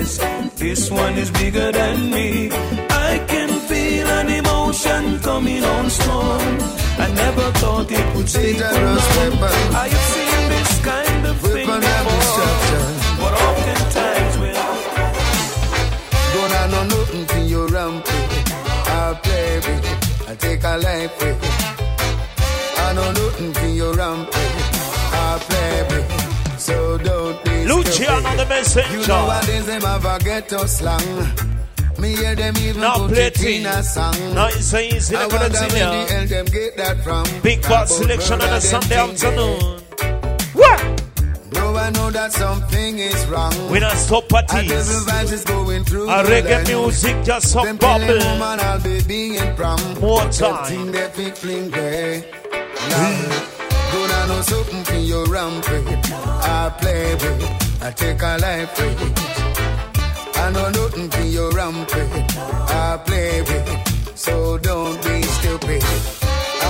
[33.82, 34.34] a song.
[34.34, 37.24] Now it's a easy I to wonder where the hell them get that from.
[37.42, 39.80] Big boss selection on a Sunday afternoon.
[41.50, 43.54] Though I know that something is wrong.
[43.70, 44.70] We not stop parties.
[44.70, 48.18] A devil vibes going through A reggae music just some killing bubble.
[48.26, 49.80] woman, I'll be being prom.
[50.00, 50.64] More time.
[50.64, 52.24] thing they fi.
[53.92, 55.26] Gonna know something for your.
[55.34, 57.82] I play with.
[57.82, 59.31] I take a life with
[60.52, 62.36] know nothing for your rampage.
[62.36, 64.18] I play with it.
[64.18, 65.82] So don't be stupid.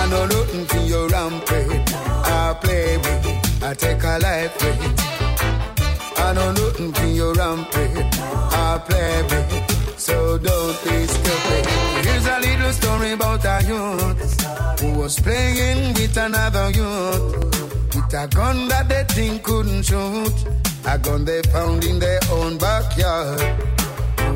[0.01, 1.93] I know nothing for your rampage.
[1.95, 3.63] I play with.
[3.63, 4.81] I take a life with.
[6.19, 8.19] I know nothing for your rampage.
[8.67, 9.99] I play with it.
[9.99, 11.67] So don't be stupid.
[12.05, 17.82] Here's a little story about a youth who was playing with another youth
[18.13, 20.35] with a gun that they think couldn't shoot.
[20.87, 23.41] A gun they found in their own backyard.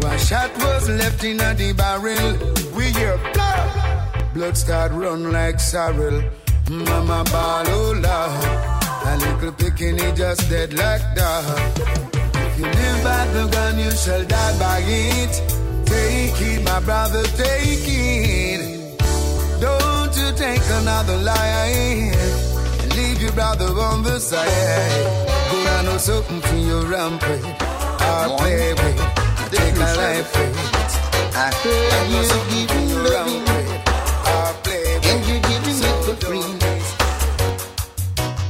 [0.04, 2.38] A shot was left in a the barrel.
[2.76, 4.34] We hear blood.
[4.34, 6.22] Blood start run like sorrel.
[6.70, 8.04] Mama ball, Lord.
[8.04, 11.80] A little picking just dead like that.
[12.34, 15.34] If you live by the gun, you shall die by it.
[15.86, 19.00] Take it, my brother, take it.
[19.60, 22.55] Don't you take another life
[23.36, 25.04] brother on the side.
[25.50, 27.44] Go down on something for your rampage.
[28.00, 29.52] I'll play with it.
[29.52, 30.56] Take a life with.
[31.44, 33.44] I heard you giving loving.
[34.32, 36.48] I'll play with And you're giving it for free.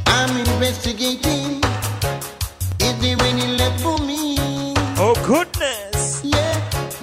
[0.07, 1.59] I'm investigating.
[2.87, 4.39] Is there any left for me?
[5.03, 6.23] Oh goodness.
[6.23, 6.55] Yeah,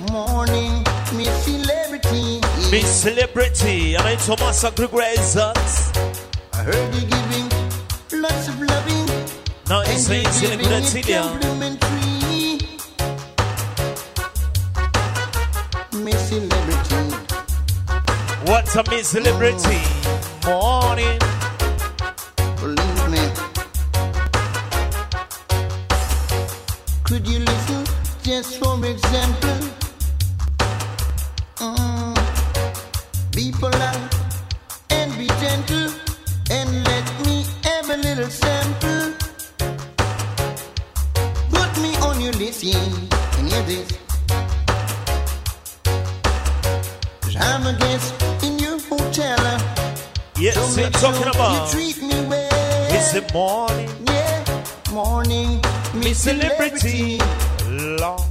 [0.10, 0.85] morning,
[1.18, 2.39] Miss Celebrity.
[2.72, 3.95] Miss Celebrity.
[3.95, 5.35] And it's Thomas Gregorians.
[6.53, 7.43] I heard you giving
[8.14, 9.06] lots of loving.
[9.69, 12.60] Now it's a and easy you're to giving it continue.
[16.03, 17.02] Miss Celebrity.
[18.45, 19.81] What's a Miss Celebrity?
[20.45, 21.19] Morning.
[22.60, 23.23] Believe me.
[27.03, 27.85] Could you listen
[28.23, 29.82] just for example?
[38.15, 39.14] Little sample.
[41.49, 42.77] Put me on your list, yeah,
[43.38, 43.98] and hear this.
[47.22, 48.14] Cause I'm a guest
[48.44, 49.40] in your hotel.
[50.38, 51.73] Yes, So make talking about.
[51.73, 52.94] You treat me well.
[52.94, 53.90] It's the morning.
[54.06, 55.61] Yeah, morning,
[55.95, 57.19] Miss Celebrity.
[57.68, 58.23] Long.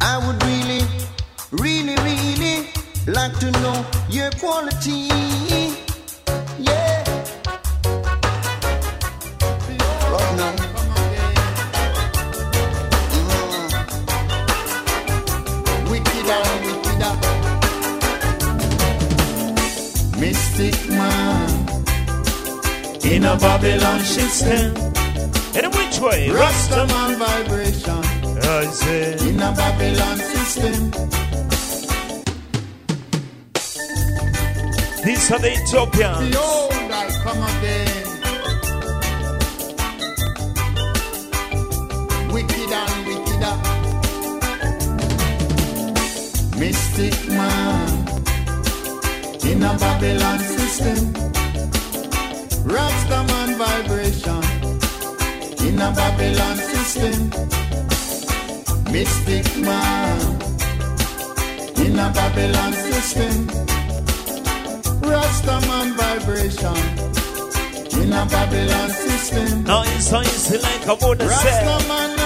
[0.00, 0.82] I would really,
[1.52, 2.68] really, really
[3.06, 5.63] like to know your quality.
[23.14, 24.74] In a Babylon system.
[25.54, 26.28] In which way?
[26.30, 28.02] Rastaman vibration
[28.42, 29.28] I say.
[29.28, 30.90] in a Babylon system.
[35.04, 36.30] These are the Ethiopians.
[36.30, 38.04] Behold, I come again.
[42.34, 43.56] Wicked and wickeder.
[46.58, 47.88] Mystic man
[49.44, 51.43] in a Babylon system.
[52.64, 54.42] Rastaman vibration
[55.66, 57.30] in a Babylon system.
[58.90, 60.18] Mystic man
[61.76, 63.46] in a Babylon system.
[65.02, 66.80] Rastaman vibration
[68.00, 69.64] in a Babylon system.
[69.64, 72.23] Now it's so easy like I would have said.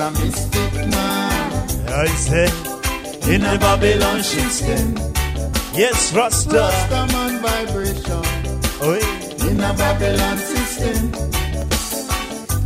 [0.00, 1.52] A mystic man.
[1.88, 2.48] I say,
[3.34, 4.94] in the Babylon system.
[5.74, 6.56] Yes, Rasta.
[6.56, 8.24] Rasta man vibration.
[8.82, 9.00] Oi.
[9.46, 11.10] In a Babylon system.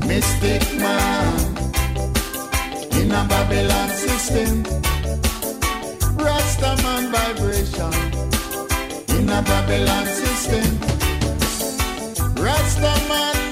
[0.06, 1.34] Mystic man.
[3.00, 4.62] In a Babylon system.
[6.16, 7.94] Rasta man vibration.
[9.16, 10.68] In a Babylon system.
[12.44, 13.43] Rasta man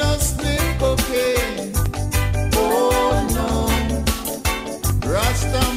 [5.54, 5.68] A.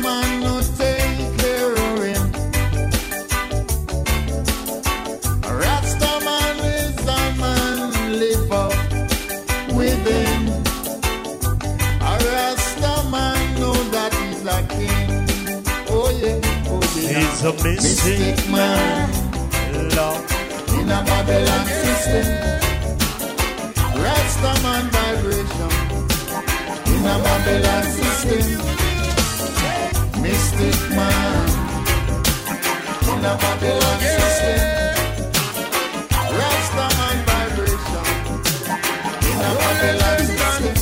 [15.89, 16.09] Oh
[17.43, 19.09] a mystic man.
[20.79, 22.25] In a Babylon system.
[24.01, 25.71] Rasta man vibration.
[26.93, 28.84] In a Babylon system.
[30.57, 31.49] Mystic man.
[33.09, 34.59] In a Babylon system.
[36.39, 38.07] Rasta man vibration.
[39.29, 40.75] In a Babylon system.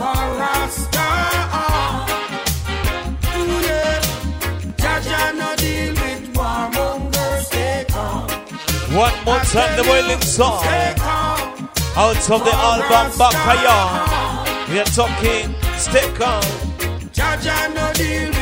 [0.00, 0.74] On on.
[8.94, 10.64] One more time, the wailing song.
[11.96, 13.78] Out of the album Bakaya.
[14.68, 16.63] We are talking, stay calm.
[17.94, 18.33] Deal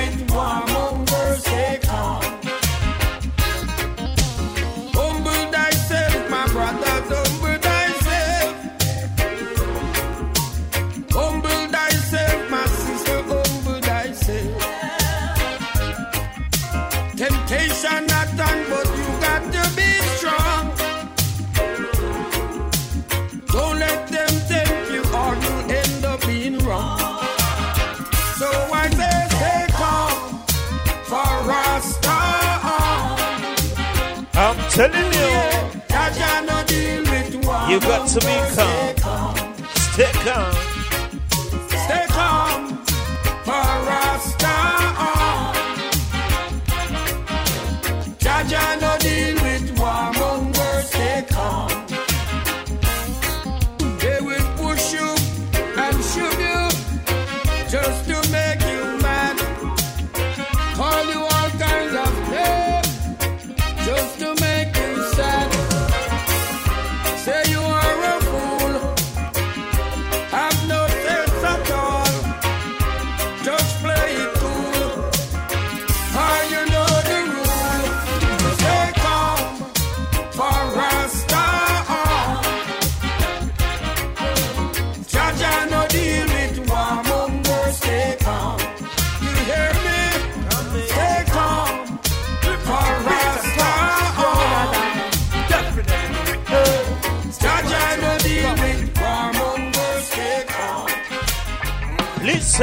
[34.89, 35.31] telling you,
[37.73, 39.37] you got to be calm.
[39.93, 40.52] Stay calm.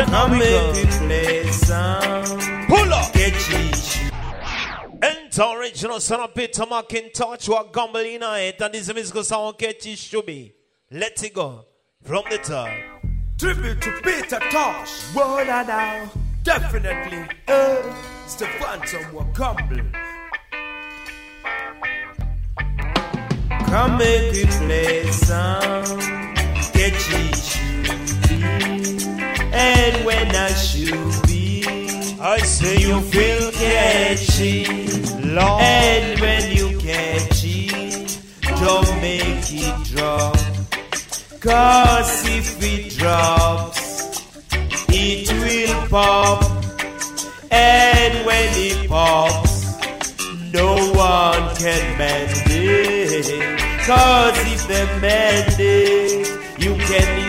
[0.02, 0.98] I make amigo.
[0.98, 2.68] play sound.
[2.68, 3.16] Pull up.
[5.02, 9.86] Enter original son of Peter McIntosh, what gumble in it, and this musical sound catch
[9.86, 10.54] it should be.
[10.92, 11.66] Let it go
[12.04, 12.70] from the top.
[13.38, 15.16] Tribute to Peter Tosh.
[15.16, 16.10] Word now.
[16.44, 17.26] Definitely.
[17.48, 17.94] Uh,
[18.26, 19.86] it's the Phantom will crumble.
[23.68, 26.00] Come make it play some
[26.74, 29.19] Get you should be.
[29.52, 31.66] And when I should be,
[32.20, 34.66] I say you feel catchy.
[35.30, 35.62] Lord.
[35.62, 40.36] And when you catch it, don't make it drop.
[41.40, 44.22] Cause if it drops,
[44.90, 46.44] it will pop.
[47.52, 49.64] And when it pops,
[50.52, 53.60] no one can mend it.
[53.86, 56.28] Cause if they mend it,
[56.60, 57.29] you can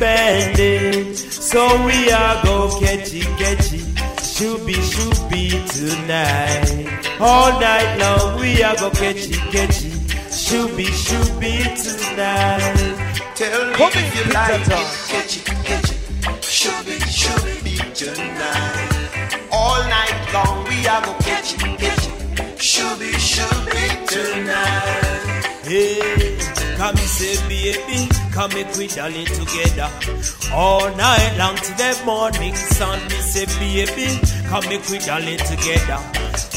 [0.00, 1.14] easily.
[1.14, 3.78] So we are go catchy, catchy,
[4.22, 7.20] shooby, shooby tonight.
[7.20, 9.90] All night long we are go catchy, catchy,
[10.30, 13.12] shooby, shooby tonight.
[13.34, 14.68] Tell me Come if you like it,
[15.08, 16.44] catch it, catch it.
[16.44, 19.48] Should be, should be tonight.
[19.50, 22.60] All night long we are go catch it, catch it.
[22.60, 25.46] Should be, should be tonight.
[25.64, 26.38] Hey,
[26.76, 29.90] come say baby, come make we dolly together.
[30.52, 32.98] All night long till the morning sun.
[33.08, 34.08] Me say baby,
[34.48, 35.98] come make we dolly together.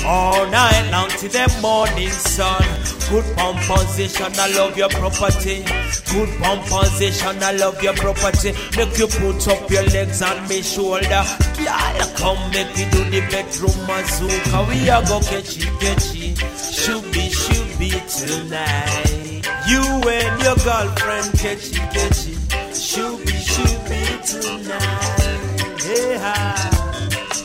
[0.06, 2.64] All night long till the morning sun.
[3.10, 5.64] Good pump position, I love your property.
[6.12, 8.54] Good pump position, I love your property.
[8.78, 11.24] Make you put up your legs on me shoulder.
[11.58, 14.68] Girl, come make me do the bedroom mazooka.
[14.70, 16.34] We are go catchy, catchy.
[16.34, 19.25] Shooby, shooby tonight.
[19.68, 22.36] You and your girlfriend catchy, catchy.
[22.70, 25.82] Shooby, shooby tonight.
[25.82, 26.36] Hey, ha.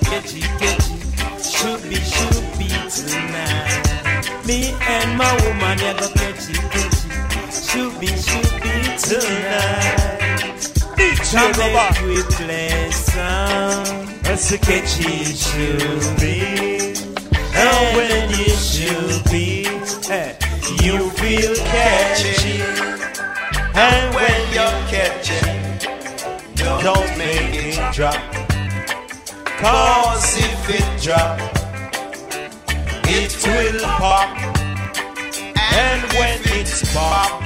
[0.05, 0.97] Catchy, catchy.
[1.41, 4.47] Shooby, shooby tonight.
[4.47, 7.09] Me and my woman, yeah, go catchy, catchy.
[7.49, 10.21] Shooby, shooby tonight.
[10.97, 12.07] DJ Robert.
[12.07, 14.21] Make we play some.
[14.23, 16.41] That's a catchy shooby.
[17.55, 20.35] And when you shooby, eh,
[20.83, 22.63] you feel catchy.
[23.75, 25.61] And when you're catching,
[26.57, 28.17] don't make it drop.
[29.61, 31.39] Cause if it drop,
[33.05, 34.37] it will pop.
[35.73, 37.43] And when it's pop,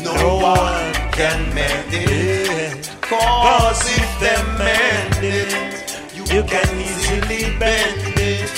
[0.00, 2.90] no one can mend it.
[3.00, 8.48] Cause if they mend it, you can easily bend it.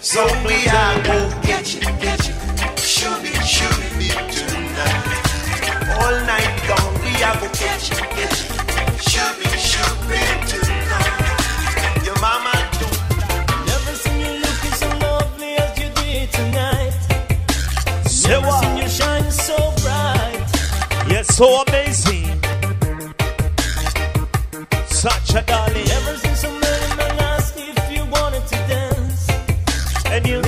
[0.00, 2.17] So we are go catch it,
[6.00, 12.04] All night long we are go catch it, catch it, shoot it tonight.
[12.04, 12.52] Your mama
[13.66, 16.92] Never seen you looking so lovely as you did tonight.
[18.06, 18.62] Say Never what?
[18.62, 20.46] seen you shine so bright.
[21.10, 22.40] Yes, so amazing.
[24.88, 25.86] Such a darling.
[25.86, 29.28] Never seen so many men ask if you wanted to dance.
[30.06, 30.47] And you're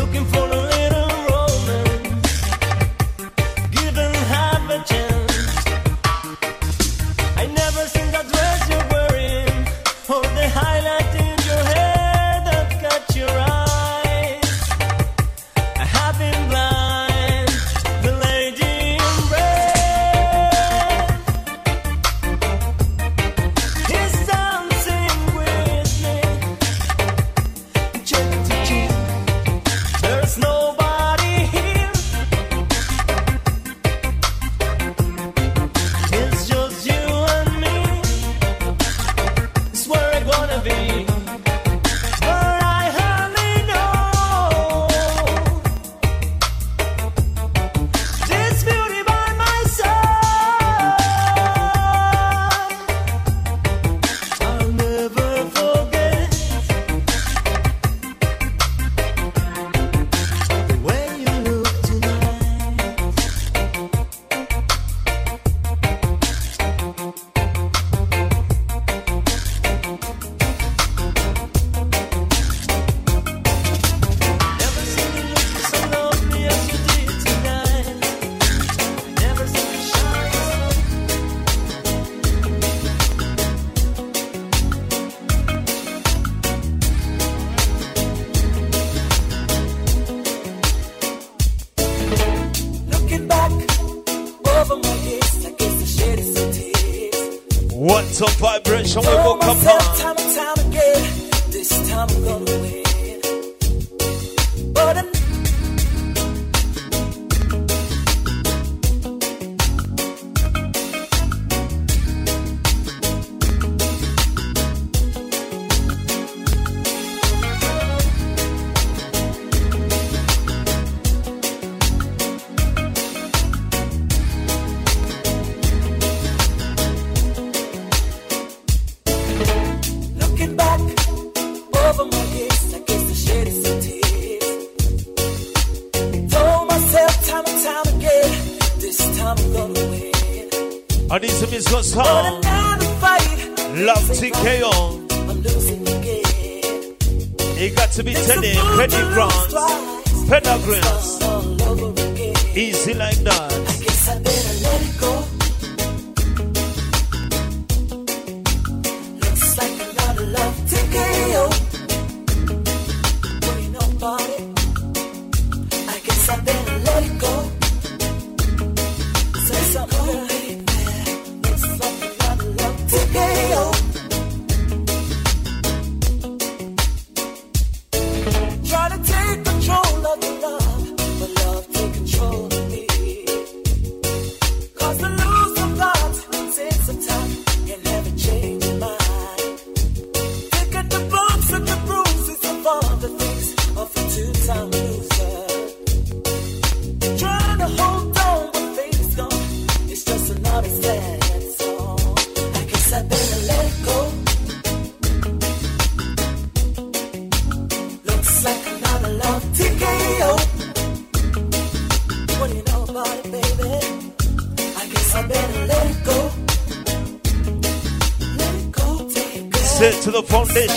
[97.80, 98.22] tears.
[98.22, 99.56] up, vibration we woke up
[99.96, 102.59] time and time again, this time I'm gonna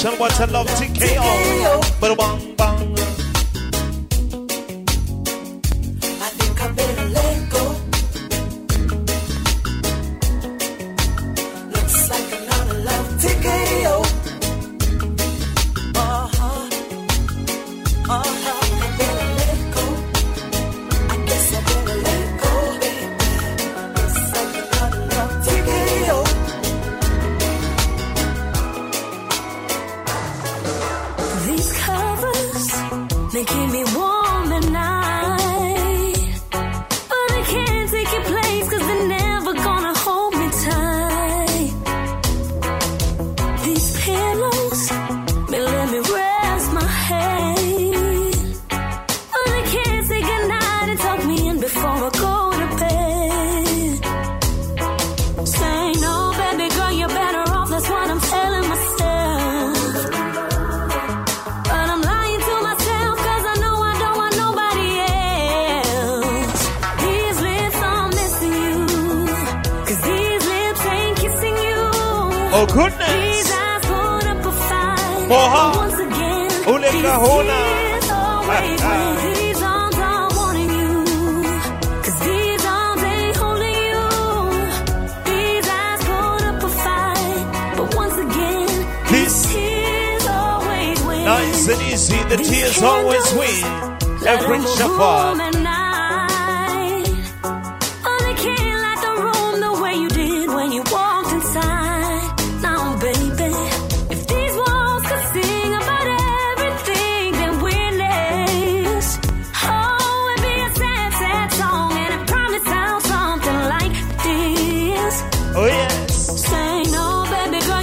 [0.03, 0.62] Tell what I love.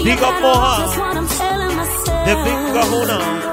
[0.03, 0.81] Big up for her.
[2.25, 3.50] The big kahuna.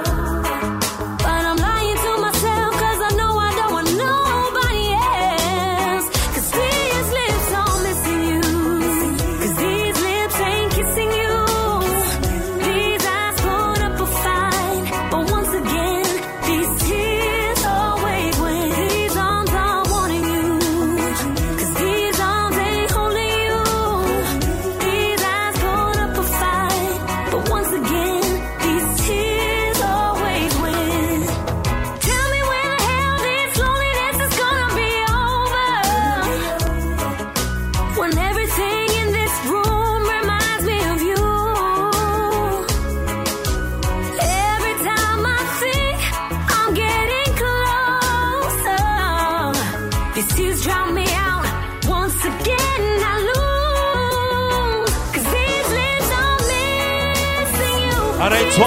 [58.57, 58.63] to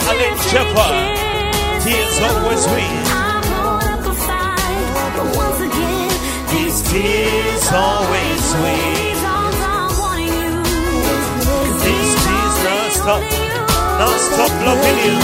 [0.51, 1.19] Shepherd.
[1.83, 3.31] He is always with.
[6.53, 8.95] These tears always win.
[11.83, 13.23] These tears non stop,
[13.99, 15.19] non stop loving you.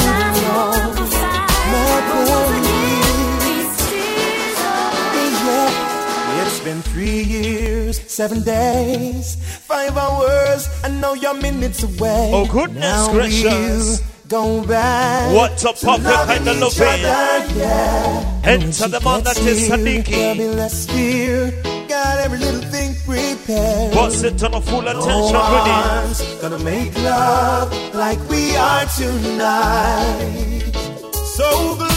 [6.42, 9.36] It's been three years, seven days,
[9.66, 10.68] five hours.
[10.82, 12.30] and now you're minutes away.
[12.34, 14.02] Oh, goodness now gracious.
[14.28, 15.32] Don't back.
[15.34, 17.56] What a puppet and a loving.
[17.56, 18.40] Yeah.
[18.44, 20.56] Enter the man that is Sadiki.
[20.56, 21.52] Less fear.
[21.86, 23.94] Got every little thing prepared.
[23.94, 26.40] What's it on a full no attention, arms, ready.
[26.40, 30.72] Gonna make love like we are tonight.
[31.36, 31.95] So believe.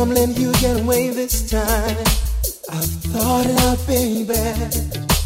[0.00, 1.96] gambling, you can win this time.
[2.70, 4.32] I've thought it out, baby.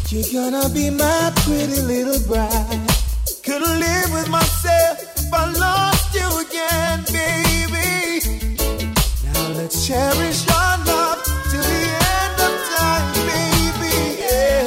[0.09, 2.87] You're gonna be my pretty little bride.
[3.43, 8.19] Could live with myself if I lost you again, baby.
[9.23, 11.85] Now let's cherish our love till the
[12.19, 13.95] end of time, baby.
[14.23, 14.65] Yeah.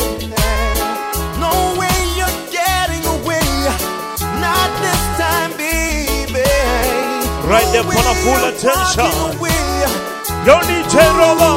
[1.44, 3.48] No way you're getting away,
[4.44, 6.48] not this time, baby.
[7.52, 9.47] Right there, no a full attention
[10.98, 11.47] se robó.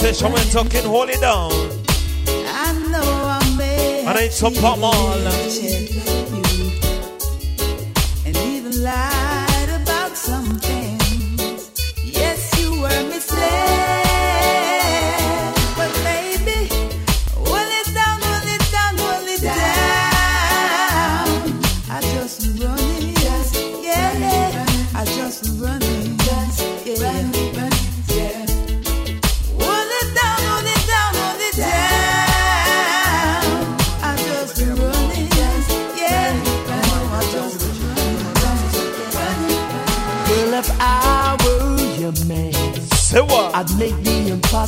[0.00, 1.50] Diesel session talking hold it down.
[1.50, 5.47] I know I may And it's up on all.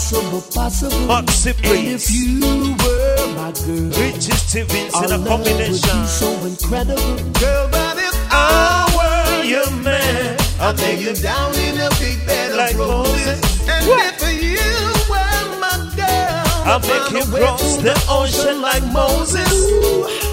[0.01, 0.97] The impossible possible.
[1.06, 6.06] Maxi and if you were my girl, Richie Stephens our in a combination.
[6.06, 7.16] so incredible.
[7.39, 12.56] Girl, but if I were your man, I'll take you down in a big bed
[12.56, 13.27] Like of roses.
[13.27, 13.68] Moses.
[13.68, 14.72] And if you
[15.12, 19.52] were my girl, I'll make you cross the ocean like Moses.
[19.52, 20.30] And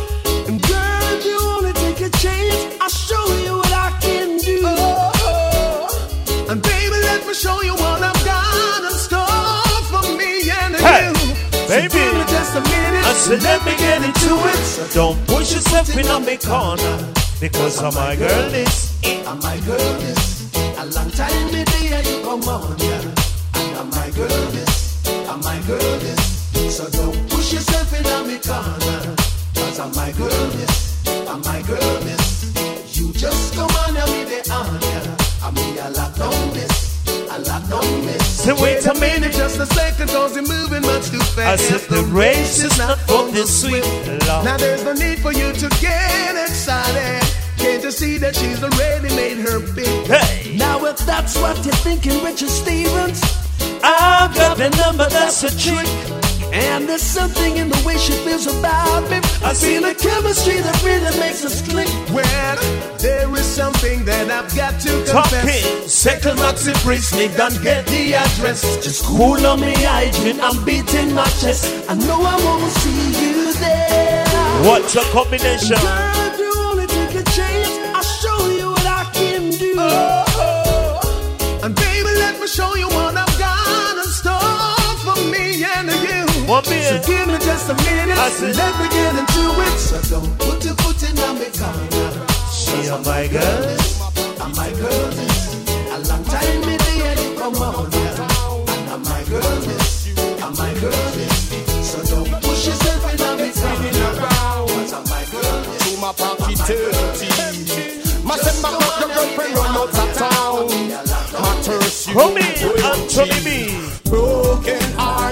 [13.28, 14.94] said, let me get into it.
[14.94, 16.98] Don't push yourself in on me corner.
[17.41, 18.98] Because I'm my girl this.
[19.28, 20.56] I'm my girl this.
[20.56, 23.60] A long time me there you come on, yeah.
[23.60, 25.06] And I'm my girl this.
[25.28, 26.76] I'm my girl this.
[26.76, 29.16] So don't push yourself in on me corner.
[29.56, 31.06] Cause I'm my girl this.
[31.28, 32.98] I'm my girl this.
[32.98, 35.18] You just come on and me the honor.
[35.44, 36.77] I'm mean a lot on this.
[37.45, 39.34] Say, wait a minute.
[39.34, 41.39] just a second, cause you're moving much too fast.
[41.39, 43.84] I said, the race is not for the sweet.
[44.27, 44.45] Lord.
[44.45, 47.22] Now there's no need for you to get excited.
[47.57, 49.88] Can't you see that she's already made her big?
[50.07, 53.22] Hey, Now, if that's what you're thinking, Richard Stevens,
[53.84, 56.27] I've got the number, that's a trick.
[56.53, 59.18] And there's something in the way she feels about me.
[59.44, 61.88] I feel the chemistry that really makes us click.
[62.14, 62.57] Well,
[62.98, 65.11] there is something that I've got to confess.
[65.11, 68.61] Talking, second Maxi Priest, me done get the address.
[68.84, 71.65] Just cool on me hygiene, I'm beating my chest.
[71.90, 74.26] I know I won't see you there.
[74.65, 75.78] What's a combination?
[75.78, 79.76] Girl, if you only take a chance, I'll show you what I can do.
[79.78, 81.61] Oh, oh.
[81.64, 83.06] And baby, let me show you what
[86.57, 88.17] One So give me just a minute.
[88.17, 89.77] I said- let me get into it.
[89.77, 92.09] So don't put your foot in on me corner.
[92.51, 93.77] She a my girl.
[94.41, 95.13] I'm my girl.
[95.93, 97.85] A long time me there you come on.
[97.93, 99.59] And I'm my girl.
[100.41, 101.13] I'm my girl.
[101.89, 104.17] So don't push yourself in on me corner.
[104.17, 107.29] Cause I'm my girl to my pocket dirty.
[108.23, 110.67] My send back up your girlfriend run out of town.
[111.43, 112.53] Matters you Come in,
[112.91, 113.89] Anthony B.
[114.09, 114.86] Broken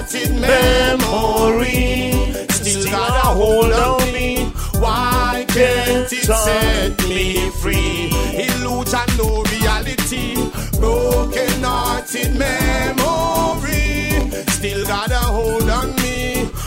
[0.06, 2.12] hearted memory.
[2.50, 4.44] Still got a hold on me.
[4.78, 8.10] Why can't it set me free?
[8.46, 10.36] Illusion, no reality.
[10.78, 14.30] Broken hearted memory.
[14.48, 16.05] Still got a hold on me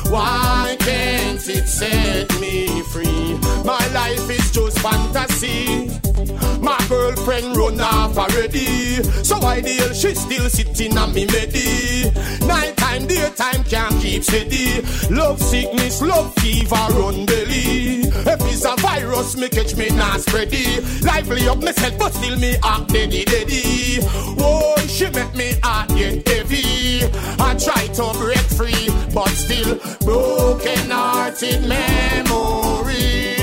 [0.10, 3.38] Why can't it set me free?
[3.64, 6.00] My life is just fantasy
[6.62, 9.02] my girlfriend run off already.
[9.24, 12.12] So why the hell she still sitting on me medi?
[12.46, 14.82] Nighttime, daytime can't keep steady.
[15.10, 18.02] Love sickness, love fever, run belly.
[18.32, 20.84] If it's a virus, me catch me not spready.
[21.04, 24.02] Lively up myself, but still me act deady deady.
[24.38, 27.04] Whoa, she make me heart get heavy.
[27.40, 28.88] I try to break free,
[29.20, 29.76] but still
[30.06, 33.36] broken hearted memory.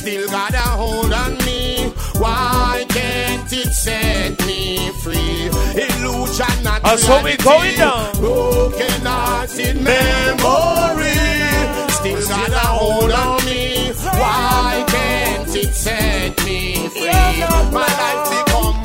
[0.00, 1.92] Still got a hold on me.
[2.22, 5.50] Why can't it set me free?
[5.86, 7.42] Illusion not That's how we reality.
[7.50, 8.12] going down.
[8.20, 11.18] Broken hearted memory.
[11.98, 13.92] Still got a hold on me.
[14.22, 17.10] Why can't it set me free?
[17.78, 18.78] My life become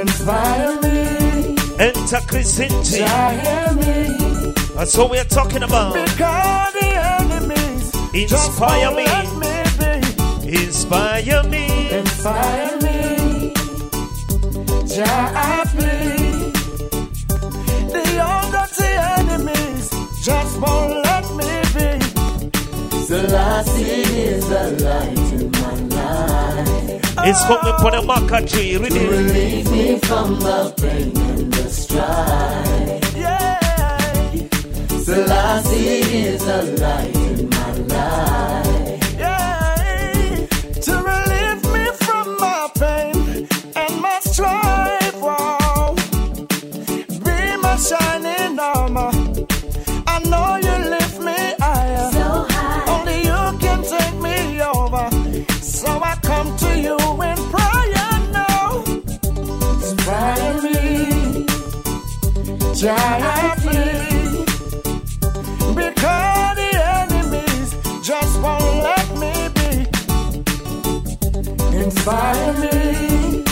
[0.00, 0.83] Inspire me,
[2.14, 3.02] Enter Christianity.
[3.02, 4.54] inspire.
[4.76, 5.94] That's what we're talking about.
[5.94, 6.86] Because the
[7.20, 9.04] enemies Inspire won't me.
[9.04, 10.64] let me be.
[10.64, 11.90] Inspire me.
[11.90, 13.52] Inspire me,
[14.86, 16.54] Jah I plead.
[17.90, 19.90] The older the enemies
[20.24, 21.88] just won't let me be.
[23.06, 27.26] Selassie is the light in my life.
[27.26, 28.76] It's coming from the maca tree.
[28.76, 29.10] Read it.
[29.10, 31.24] Relieve me from the pain
[31.94, 33.16] strife.
[33.16, 34.38] Yeah.
[35.06, 36.60] Selassie is the
[72.04, 73.42] inspire me,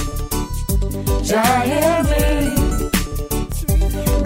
[1.25, 2.53] giant me.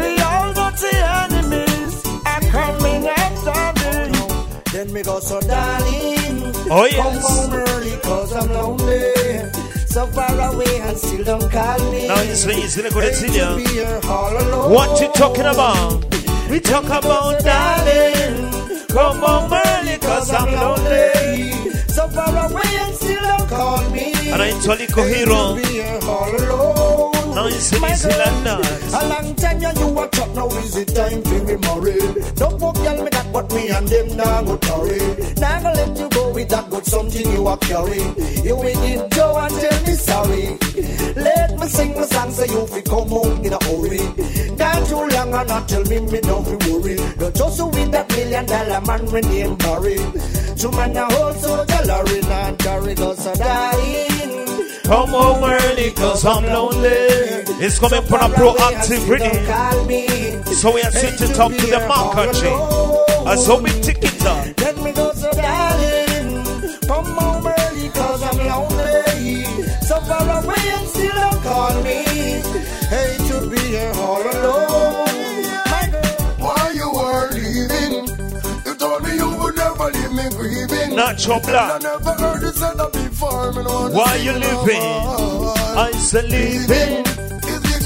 [0.01, 4.62] The old dirty enemies are coming after me.
[4.73, 6.43] Then me go so darling.
[6.69, 6.97] Oh, yes.
[6.97, 9.12] Come home early cause I'm lonely.
[9.86, 12.09] So far away and still don't call me.
[12.09, 13.51] Now it's easy to go to Hate see ya.
[13.51, 14.70] to be here uh, all.
[14.74, 16.05] What you talking about?
[16.51, 18.51] We talk about darling.
[18.89, 21.53] Come home early cause I'm lonely.
[21.89, 22.95] So far away and
[24.37, 25.81] call me.
[28.93, 30.05] And I told you, Kohiro.
[30.05, 30.05] Hate to be here all alone.
[30.05, 30.05] Now it's easy like that.
[30.05, 32.60] A long time you you a chop now is it time for me marry Don't
[32.60, 36.09] fuck girl me that but me and them now go carry Now go let you
[36.10, 38.02] go with that good something you a carry
[38.44, 40.59] You will it Joe and tell me sorry
[41.16, 44.05] Let me sing my song so you fi come home in a hurry
[44.56, 48.09] Gone too long and not tell me me don't fi worry Don't just with that
[48.10, 49.97] million dollar man when name Barry
[50.56, 54.36] Two man a whole soldier lorry not carry go so dying
[54.86, 56.89] Come home early cause I'm lonely.
[57.59, 59.44] It's coming from a proactive reading.
[60.56, 61.81] So we are sent to talk to the
[62.14, 62.51] country.
[63.31, 64.47] And so we tick it up.
[64.60, 66.43] Let me go so darling
[66.86, 69.44] Come home early cause I'm lonely
[69.82, 72.05] So far away and still don't call me
[72.94, 75.05] Hate to be here all alone
[75.66, 75.85] My
[76.39, 78.06] Why you were leaving?
[78.64, 80.94] You told me you would never leave me grieving.
[80.97, 81.85] Natural blood.
[81.85, 83.52] I never heard you say that before.
[83.52, 84.81] Me no Why see you no living?
[84.81, 85.55] more.
[85.77, 87.26] I said leaving.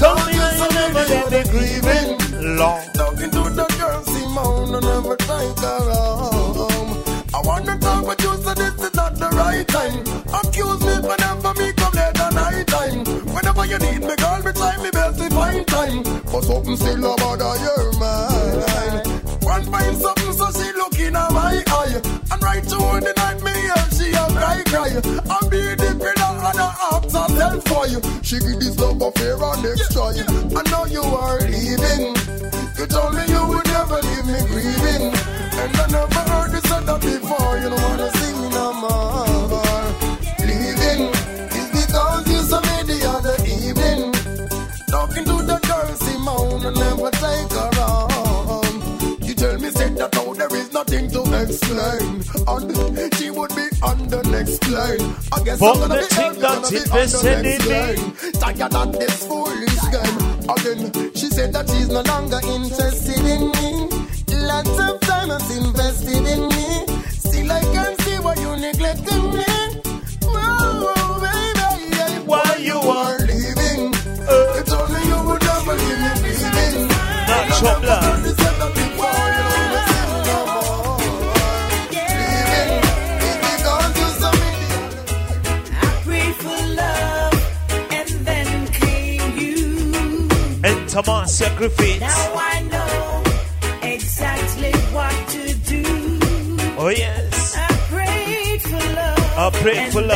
[0.01, 2.57] Tell me you never leave me grieving.
[2.57, 2.81] Long.
[2.95, 7.03] Talking to the girl Simone, I never take her home.
[7.35, 10.01] I wanna talk but you said this is not the right time.
[10.33, 13.05] Accuse me whenever me come late at night time.
[13.29, 16.01] Whenever you need me, girl, me try me best to find time.
[16.01, 19.05] But something still about your mind.
[19.45, 22.01] One find something so she looking at my eye.
[22.31, 24.97] And right to the night me and she a cry cry.
[25.29, 28.01] I'm be the and I ask herself for you.
[28.23, 30.09] She give this love affair and next try.
[30.09, 32.15] I know you are leaving.
[32.77, 35.13] You told me you would never leave me grieving.
[35.61, 37.57] And I never heard you said that before.
[37.61, 39.30] You don't wanna see me no more.
[51.45, 52.21] To explain.
[52.47, 55.15] And she would be on the next line.
[55.31, 57.73] I guess But I'm gonna the be thing that be on the next me.
[57.73, 58.55] line.
[58.55, 60.17] Tired of this foolish game.
[60.49, 63.71] Again, she said that she's no longer interested in me.
[64.45, 66.85] Lots of time has invested in me.
[67.09, 69.51] Still I can see why you neglecting me.
[70.23, 73.93] Whoa, whoa, baby, why you are leaving?
[74.27, 74.53] Uh.
[74.57, 76.31] You told me you would never leave me
[77.81, 78.40] blood.
[91.61, 91.99] Sacrifice.
[91.99, 93.23] Now I know
[93.83, 95.83] exactly what to do.
[96.77, 97.55] Oh yes.
[97.57, 99.37] I prayed for love.
[99.37, 100.10] I pray and for love.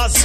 [0.00, 0.24] Must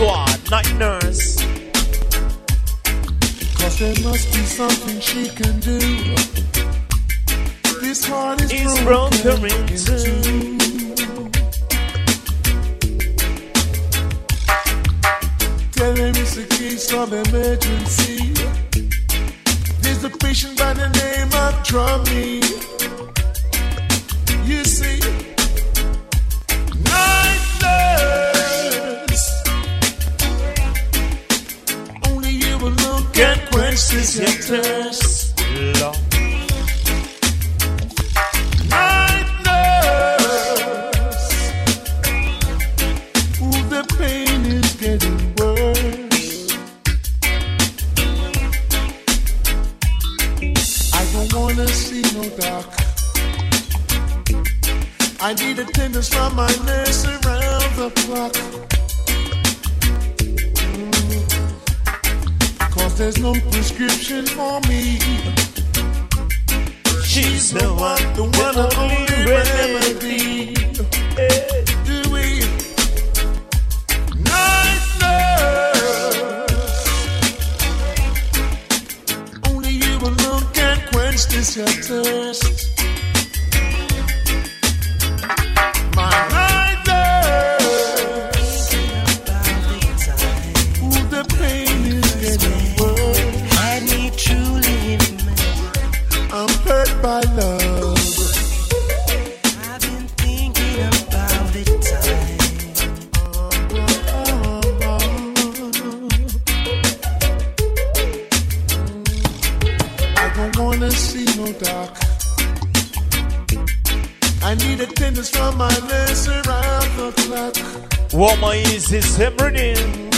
[118.93, 120.11] is everything.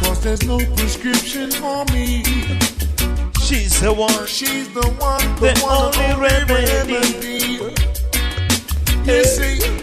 [0.00, 2.22] Cause there's no prescription for me.
[3.40, 4.26] She's the one.
[4.26, 6.66] She's the one, the, The one only only remedy.
[6.76, 7.74] remedy.
[9.06, 9.79] You see,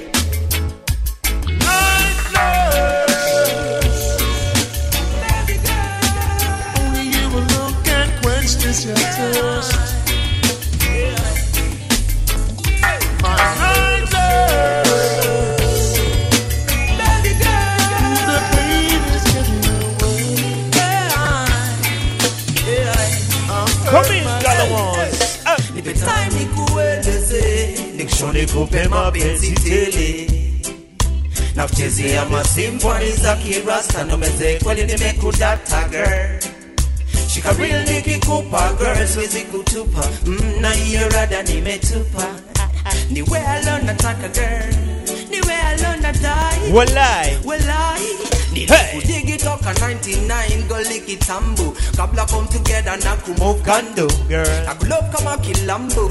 [28.68, 30.28] kupe mapenzi tele.
[31.56, 36.40] Na kuchezea masimfoni za kirasta nomeze kweli nimekudata girl
[37.34, 40.08] shika real nikikupa girl siwezi kutupa.
[40.26, 42.28] Mm, na hiyo rada nimetupa.
[43.10, 44.76] Niwe alone nataka girl.
[45.30, 47.38] Niwe alone nadai Walai.
[47.46, 48.08] walai
[48.66, 54.66] nilikudigi toka 99 goli kitambu kabla come together na kumove kando girl.
[54.66, 56.10] Nakulove kama kilambo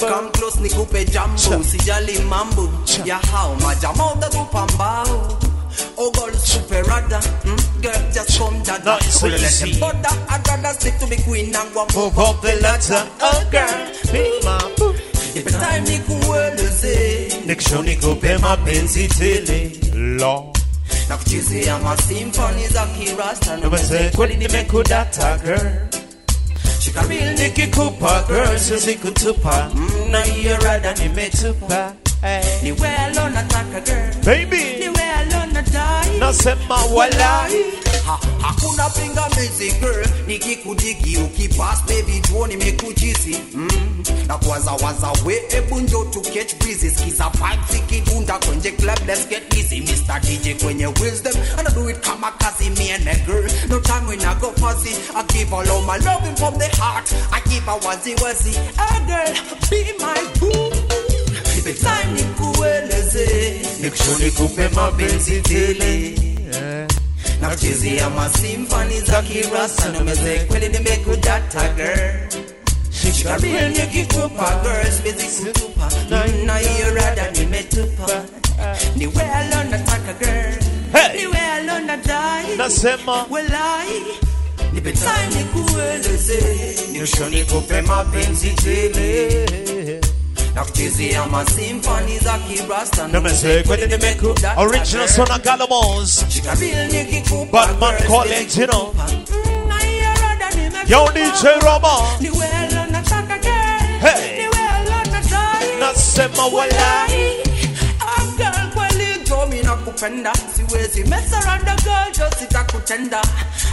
[0.00, 2.68] come close nikupe jambo sijali mambo.
[3.04, 5.38] Ya hao majama utatupa mbao
[5.96, 8.98] Oh girl, super rada, mm, girl, just come dada.
[9.00, 9.80] Nice, Oh, let easy.
[9.80, 14.12] bother, I'd rather stick to me queen and go Move up the ladder, oh girl,
[14.12, 14.92] be my boo.
[15.34, 19.70] If it's time nikueleze, Nikisho nikupe mapenzi tele.
[19.94, 20.58] Lord.
[21.08, 25.70] Na kuchezea masimfoni za kirasta Nomeze kweli nimekudata girl.
[26.78, 29.70] Shika real Nikikupa girl, siwezi kutupa.
[29.74, 31.92] Mm, na hiyo rada nimetupa.
[32.22, 32.62] Hey.
[32.62, 34.62] niwe alone nataka girl Baby.
[34.78, 37.52] niwe alone nadai Nasema walai.
[38.06, 40.06] Ha, hakuna pingamizi girl.
[40.26, 44.04] Nikikudigi ukipas baby tuoni mekujizi mm.
[44.26, 49.28] na kwanza waza we ebu njo to catch breezy skiza vibe zikidunda kwenye club let's
[49.28, 49.80] get busy.
[49.80, 50.20] Mr.
[50.20, 53.44] DJ kwenye wisdom and I do it kama kazi me and a girl.
[53.68, 57.12] No time when I go fuzzy I give all of my loving from the heart.
[57.32, 59.34] I give a wazi wazi a girl
[59.70, 60.70] be my boo
[61.80, 63.60] time nikueleze.
[63.80, 66.14] Nikisho nikupe mapenzi tele.
[67.42, 72.28] Na kuchezea masimfani za kirasa nomeze kweli nimekudata girl.
[72.90, 75.90] Shika real nikikupa girl siwezi kutupa
[76.46, 78.22] na hiyo rada nimetupa
[78.96, 80.54] niwe alone nataka girl
[81.16, 84.02] niwe alone nadai Nasema walai
[84.72, 86.42] nipe time nikueleze
[86.92, 89.46] nisho nikupe mapenzi tele
[90.54, 92.38] na kuchezea masimfani za
[93.62, 94.60] kweli nimekudata.
[94.60, 96.24] Original son of Galawans.
[96.28, 98.94] shika real nikikupa Batman siwezi you know.
[98.94, 101.88] Mm, na hiyo rada nimetupa Yo, DJ Rama.
[102.20, 104.42] niwe alone nataka girl Hey.
[104.42, 105.10] niwe alone
[106.14, 107.36] sema walai
[108.00, 113.22] A girl kweli jo mi nakupenda siwezi mess around a girl just sitakutenda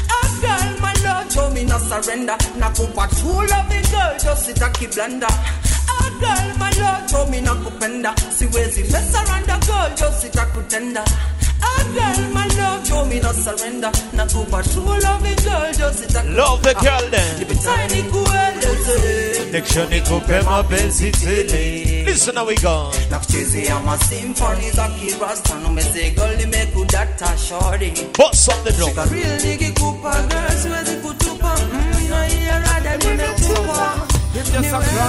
[0.10, 2.38] A girl my love jo mi na surrender.
[2.60, 5.28] Nakupa true loving girl just sitakiblanda
[6.00, 11.04] A girl my love jo mi nakupenda siwezi mess around a girl just sitakutenda
[11.62, 13.92] A girl my love jo mi na surrender.
[14.14, 17.48] Nakupa true loving girl just sitakutenda Love the girl then.
[17.48, 22.92] Tiny kueleze Next nikupe mapenzi tele Listen how we go.
[23.12, 30.58] Nakuchezea masimfoni za kirasta numezegol nimekudata shori Boss on the drum Shika real nikikupa girl
[30.62, 34.09] siwezi kutupa Mm, na hiyo rada nimekupa It's just a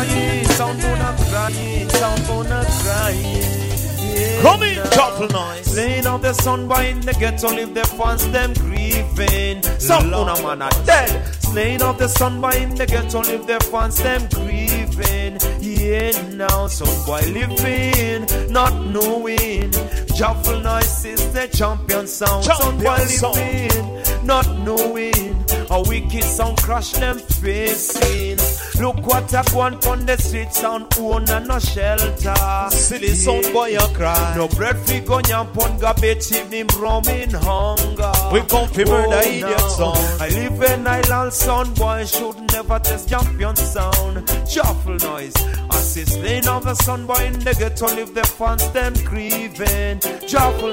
[0.05, 3.71] crying, sound gonna crying, sound gonna crying.
[3.99, 4.43] Yeah.
[4.43, 5.73] Come in, Chapel Noise.
[5.73, 9.63] Playing of the sun boy in the ghetto, leave the fans them grieving.
[9.79, 11.35] Some una man are dead.
[11.41, 15.39] Slaying of the sun boy in the ghetto, leave the fans them grieving.
[15.61, 19.73] Yeah, now some boy living, not knowing.
[20.17, 22.45] Shuffle noise is the champion sound.
[22.45, 25.30] Some boy Champion living, not knowing.
[25.73, 28.39] A wicked sound crash them facing.
[28.83, 32.35] Look what I want on the streets on own and no shelter.
[32.71, 38.13] Silly sound boy you cry No bread free go yamp on garbage evening roaming hunger.
[38.33, 39.69] We come fi murder oh, idiot no.
[39.69, 40.21] sound.
[40.21, 44.29] I live in island sound boy should never test champion sound.
[44.49, 45.35] Shuffle noise.
[45.81, 49.99] Lane of the sun boy in the ghetto live the fans them grieving.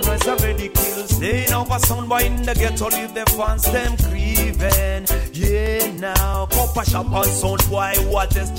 [0.05, 1.19] Noise already kills.
[1.21, 5.05] Lane of a sound boy in the ghetto live the fans them grieving.
[5.33, 6.47] Yeah now.
[6.85, 8.51] Shop on sound boy what is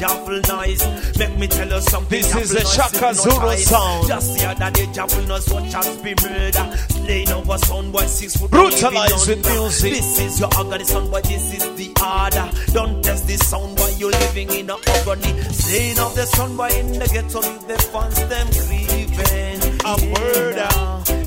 [0.49, 1.19] noise.
[1.19, 2.21] Make me tell you something.
[2.21, 4.09] This is a Shaka Zulu sound.
[4.09, 6.77] Just the other day, Jaffel knows what chance be murder.
[6.89, 7.27] Slain
[7.59, 8.51] son boy, six foot.
[8.51, 9.61] Brutalize living with under.
[9.61, 9.93] music.
[9.93, 10.51] This is your
[10.85, 11.21] son boy.
[11.23, 12.51] This is the order.
[12.73, 13.91] Don't test this sound boy.
[13.99, 15.41] You're living in a agony.
[15.53, 19.59] Slain of the son boy in the ghetto, leave the fans them grieving.
[19.91, 20.71] A murder.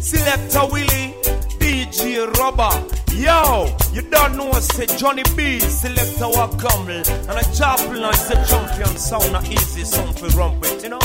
[0.01, 1.13] Selector Willie.
[1.59, 2.73] DJ Rubber,
[3.13, 8.35] yo, you don't know say Johnny B, selector wa Gumble, and a Chaplin is the
[8.49, 10.99] champion sound, a easy song for rump with, you know.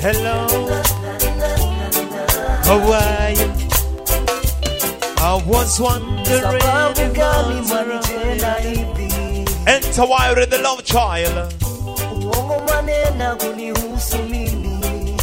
[0.00, 0.46] Hello
[2.64, 3.48] How are you?
[5.18, 9.46] I was wondering Sababu gani what's mwanitenda hivi?
[9.66, 11.69] Enter wire with the love child
[12.84, 15.16] Uongo kunihusu mimi.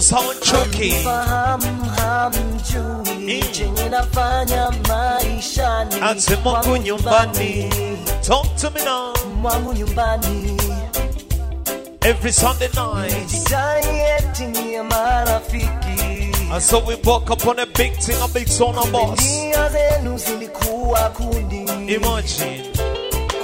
[0.00, 7.68] Sound tricky Fahamu hamjui chenye nafanya maishani Anse Mungu nyumbani.
[8.22, 9.14] Talk to me now.
[9.40, 10.56] Mwangu nyumbani.
[12.04, 13.26] Every Sunday night.
[13.28, 16.32] Jidai eti niye marafiki.
[16.52, 19.20] And so we walk up on a big thing, a big son of boss.
[19.24, 21.64] Nia zenu zilikuwa kundi.
[21.94, 22.64] Imagine.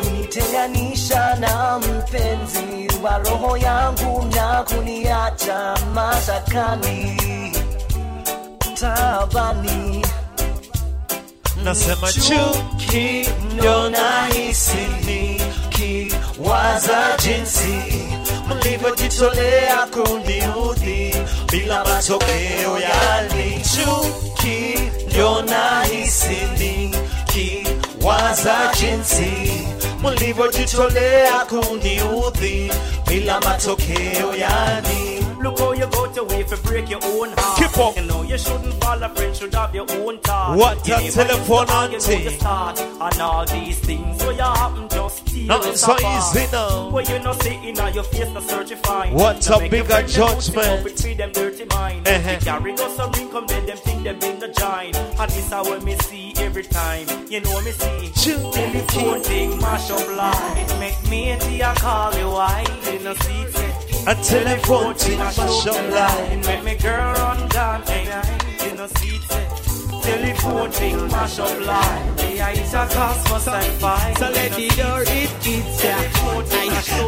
[0.00, 7.20] Kunitenganisha na mpenzi wa roho yangu na kuniacha mashakani
[8.80, 10.06] tabani
[11.64, 14.76] Nasema chuki ndo nahisi
[15.06, 17.82] nikiwaza jinsi
[18.48, 21.14] mlivyojitolea kuniudhi
[21.50, 23.62] bila matokeo yani.
[23.62, 24.78] Chuki
[25.12, 29.67] ndo nahisi nikiwaza jinsi
[30.02, 32.72] mlivyojitolea kuniudhi
[33.08, 37.58] bila matokeo yani Look how you go to way for break your own heart.
[37.58, 37.96] Keep up.
[37.96, 40.56] You know you shouldn't fall a friend, should have your own thought.
[40.56, 42.12] What You a telephone to argue, auntie.
[42.16, 42.80] know you start.
[42.80, 46.90] And all these things so you happen just Nothing us so easy now.
[46.90, 49.14] Well, you know, see in your face, the certified.
[49.14, 50.98] What To a bigger friend them put him judgment.
[50.98, 52.08] three them dirty mind.
[52.08, 52.32] Uh-huh.
[52.32, 54.96] They carry us some income, then them think them in the giant.
[54.96, 57.06] And this is what me see every time.
[57.30, 58.10] You know me see.
[58.12, 60.80] Telephone thing, mash up life.
[60.80, 62.88] Make me a call you wife.
[62.88, 63.77] In seat, say.
[64.08, 66.46] A telephone thing, mash up life.
[66.46, 68.04] Make me girl run down, hey,
[68.64, 70.02] you know, see it.
[70.02, 72.34] Telephone thing, mash up life.
[72.34, 74.16] Yeah, it's a cosmos and five.
[74.16, 75.96] So let the door it hits ya.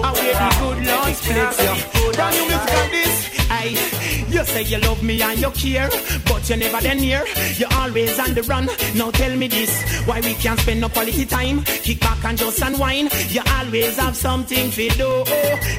[0.05, 2.13] I where the good Lord splits ya.
[2.13, 3.40] Brand new music on this.
[3.61, 4.27] Aye.
[4.31, 5.91] You say you love me and you care,
[6.27, 7.25] but you never then near.
[7.57, 8.67] You always on the run.
[8.95, 9.73] Now tell me this,
[10.07, 11.63] why we can't spend no quality time?
[11.65, 13.13] Kick back and just unwind.
[13.29, 15.25] You always have something to do.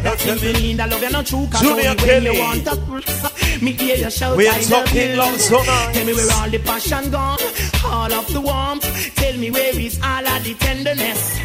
[0.03, 1.47] That's when we need love you not true.
[1.51, 4.37] Cause Junior when you want to me hear you shout.
[4.37, 5.95] We are I talking love so nice.
[5.95, 7.39] Tell me where all the passion gone,
[7.85, 9.15] all of the warmth.
[9.15, 11.39] Tell me where is all of the tenderness.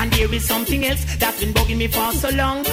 [0.00, 2.64] And there is something else that's been bugging me for so long.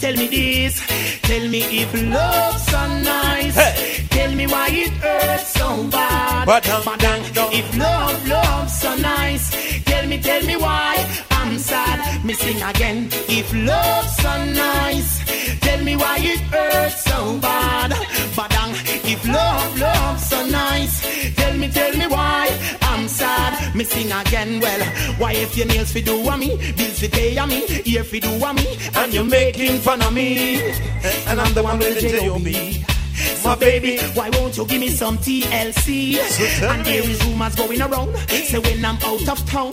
[0.00, 0.80] Tell me this,
[1.22, 4.08] tell me if love's so nice.
[4.10, 6.46] Tell me why it hurts so bad.
[6.46, 7.52] But Badang, Badang.
[7.52, 9.50] If love, love's so nice.
[9.84, 12.24] Tell me, tell me why I'm sad.
[12.24, 13.08] me sing again.
[13.28, 14.32] If love's so
[14.66, 17.90] nice, tell me why it hurts so bad.
[18.36, 18.57] Badang,
[19.08, 22.48] if love, love's so nice, tell me, tell me why
[22.82, 23.74] I'm sad.
[23.74, 24.84] Me sing again, well,
[25.18, 28.18] why if your nails fi do a me, bills fi pay a me, ear fi
[28.20, 30.60] do a me, and you're making fun of me,
[31.26, 32.84] and I'm the one with the J.O.B.
[33.44, 36.18] My baby, why won't you give me some TLC?
[36.62, 38.16] And there is rumors going around.
[38.28, 39.72] Say when I'm out of town,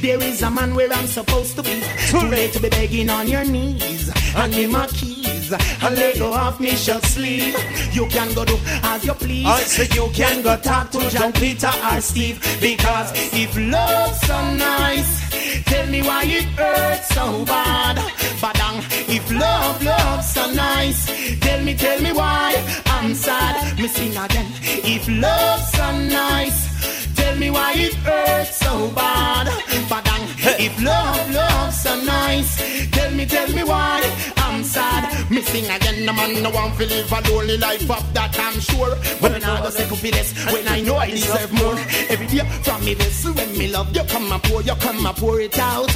[0.00, 1.82] there is a man where I'm supposed to be.
[2.08, 4.10] Too late to be begging on your knees.
[4.34, 7.56] Hand me my keys and let go off me shirt sleeve.
[7.92, 9.46] You can go do as you please.
[9.46, 12.38] I say you can go talk to John Peter or Steve.
[12.60, 17.96] Because if love's so nice, tell me why it hurts so bad.
[18.40, 21.06] Badang, if love, love's so nice,
[21.40, 22.54] tell me, tell me why
[22.86, 23.78] I'm sad.
[23.78, 24.46] Me sing again.
[24.62, 25.86] If love's so
[26.22, 29.46] nice, tell me why it hurts so bad.
[29.88, 30.24] Badang,
[30.60, 34.02] if love, love's so nice, tell me, tell me why
[34.36, 35.30] I'm sad.
[35.30, 36.06] Missing again.
[36.06, 38.96] The man no want to live a lonely life of that I'm sure.
[39.20, 41.78] But when I go second for this, when I know I deserve more.
[42.10, 45.16] Every day from me this, when me love you come and pour, you come and
[45.16, 45.90] pour it out.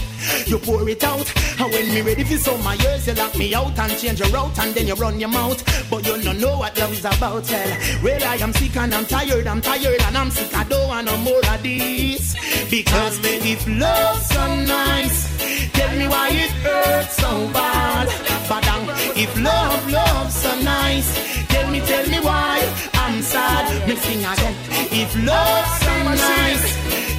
[0.47, 3.55] You pour it out, and when me ready for some my years, you lock me
[3.55, 5.63] out and change your route, and then you run your mouth.
[5.89, 7.79] But you don't know what love is about, well.
[8.03, 10.55] Well, I am sick and I'm tired, I'm tired and I'm sick.
[10.55, 12.35] I don't want no more of this.
[12.71, 18.09] Because if love's so nice, tell me why it hurts so bad.
[18.49, 21.09] Badang, if love, love's so nice,
[21.49, 22.65] tell me, tell me why
[22.95, 23.87] I'm sad.
[23.87, 24.55] Me sing again.
[24.91, 26.65] If love's so nice,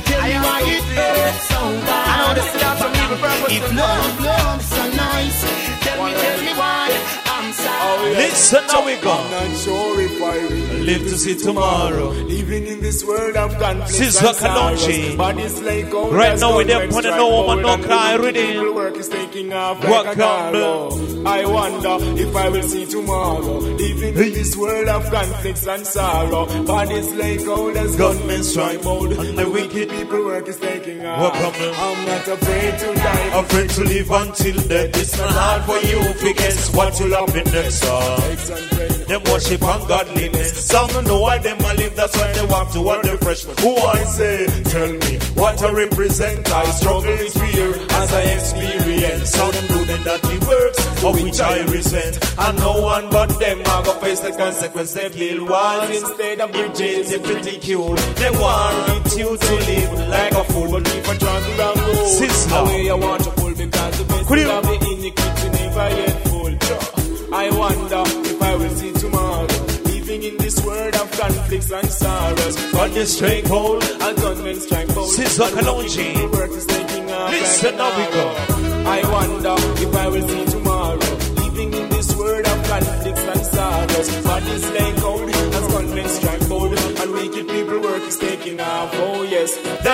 [0.10, 2.06] tell me why it hurts so bad.
[2.10, 3.54] I know this is not some evil purpose.
[3.58, 4.79] If love, love's so
[8.02, 9.12] Listen, now we go.
[9.12, 12.10] I'm not sure if I Live to see tomorrow.
[12.10, 14.26] Living in this world of conflict Sister.
[14.26, 15.18] Kalonji.
[15.18, 19.52] Like Right now we there gold put no woman, no cry, people Work is taking
[19.54, 21.28] off Work like a on.
[21.28, 23.60] I wonder if I will see tomorrow.
[23.60, 26.46] Living in this world of conflicts and sorrow.
[26.64, 29.12] Bodies like gold as gunmen strike gold.
[29.12, 31.36] And the wicked people work is taking off.
[31.36, 33.40] I'm not afraid to die.
[33.40, 34.98] Afraid to live until death.
[34.98, 37.89] It's not hard for you to guess what will happen next.
[37.90, 38.20] Uh.
[39.10, 40.66] Them worship ungodliness.
[40.68, 43.42] Some know why them a live, that's why they walk toward the fresh.
[43.64, 46.48] Who I say, tell me what I represent.
[46.52, 49.32] I struggle in fear as I experience.
[49.32, 52.20] Them do them dirty works, of which I resent.
[52.38, 54.94] And no one but them are gonna face the consequence.
[54.94, 57.10] They build walls instead of bridges.
[57.10, 57.96] They ridicule.
[57.96, 62.56] They want you to live like a fool, but if I try to road, Sister.
[62.56, 66.09] Away I want to pull because the best of the iniquity never yet.
[67.32, 69.48] I wonder if I will see tomorrow.
[69.86, 72.72] Living in this world of conflicts and sorrows.
[72.72, 73.84] But the straight hold.
[73.84, 75.12] And gunmen strike bold.
[75.12, 76.16] Sister Kalonji.
[76.16, 77.32] The work is taking off.
[77.32, 78.26] Listen, now we go.
[78.90, 80.49] I wonder if I will see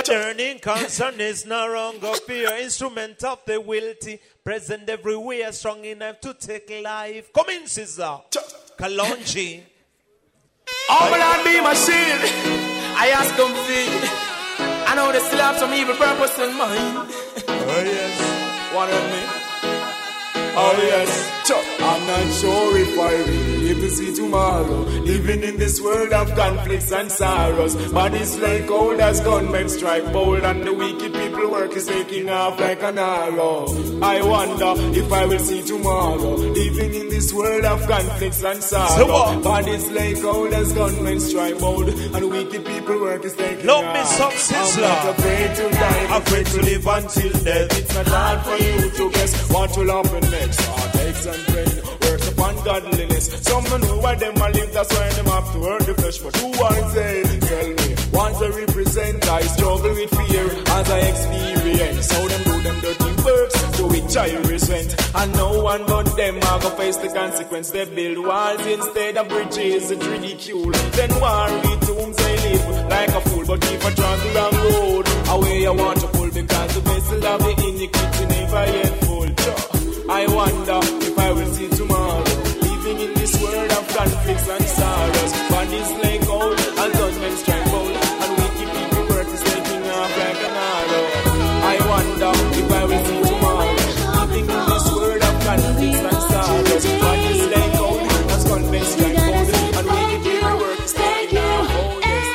[0.05, 2.49] turning concern is no longer fear.
[2.57, 7.33] Instrument of the wilty, present everywhere, strong enough to take life.
[7.33, 8.19] Come in, Caesar.
[8.77, 9.63] Kalonji.
[10.89, 12.21] Oh, will I be my shield?
[12.97, 13.87] I ask them see.
[14.87, 17.11] I know they still have some evil purpose in mind.
[17.47, 18.21] Oh yes.
[18.75, 19.44] Of me.
[20.57, 21.11] Oh yes.
[21.79, 23.15] I'm not sure if I
[23.61, 24.79] live to see tomorrow.
[25.03, 27.75] Living in this world of conflicts and sorrows.
[27.91, 32.59] Bodies like cold as gunmen strike bold, and the wicked people work is taking off
[32.59, 33.65] like an arrow.
[34.01, 36.35] I wonder if I will see tomorrow.
[36.35, 39.09] Living in this world of conflicts and So sorrows.
[39.09, 39.43] what?
[39.43, 43.93] Bodies like cold as gunmen strike bold, and wicked people work is taking Love off.
[43.93, 46.17] me some I'm not afraid to die.
[46.17, 47.77] Afraid to live until death.
[47.79, 50.59] It's not hard for you to guess what will happen next.
[50.61, 51.74] Heartaches and pain,
[52.65, 53.25] godliness.
[53.43, 56.17] Some don't know why them a live, that's why them have to earn the flesh.
[56.17, 60.45] But who I say, tell me, once I represent, I struggle with fear
[60.77, 62.11] as I experience.
[62.11, 64.91] How them do them dirty works, to which I resent.
[65.15, 67.69] And no one but them are gonna face the consequence.
[67.69, 70.71] They build walls instead of bridges, it's ridicule.
[70.97, 73.45] Then worry tombs they live like a fool.
[73.45, 77.39] But if I try the road, away I want to pull because the vessel of
[77.45, 79.15] the iniquity never yet full.
[80.07, 82.24] I wonder if I will see tomorrow.
[84.05, 85.31] Conflicts and sorrows.
[85.49, 87.95] Bodies lay cold and gunmen strike bold.
[88.23, 91.05] And wicked people work is taking off like an arrow.
[91.73, 93.73] I wonder if I will see tomorrow.
[94.25, 96.85] Living in this world of conflicts and sorrows.
[97.03, 98.01] Bodies lay cold
[98.33, 99.49] as gunmen strike bold.
[99.77, 101.69] And wicked people work is taking off.
[102.05, 102.27] Yes.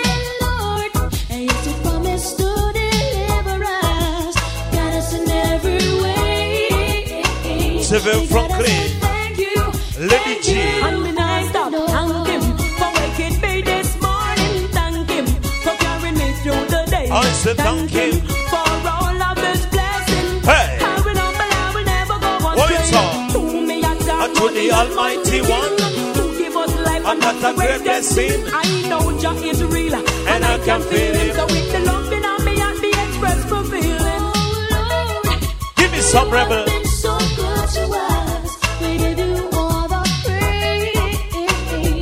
[1.30, 2.48] And you to promise to
[2.78, 4.34] deliver us,
[4.74, 7.82] guide us in every way.
[7.82, 8.82] Seven Franklin.
[9.06, 9.58] Thank you.
[10.00, 10.48] Lady G.
[17.50, 18.12] I said thank him.
[18.46, 18.56] for
[18.86, 20.46] all of his blessings.
[20.46, 20.78] Hey.
[20.80, 22.56] I will not, I will never go on.
[22.94, 23.32] Talk?
[23.32, 25.74] To me, I And to the Almighty One.
[26.14, 28.44] Who give us life And that's a great blessing.
[28.54, 31.34] I know Jah is real, and I can feel him.
[31.34, 34.24] So with the love in me, and be expressed for feeling.
[35.74, 36.66] Give me some rebel.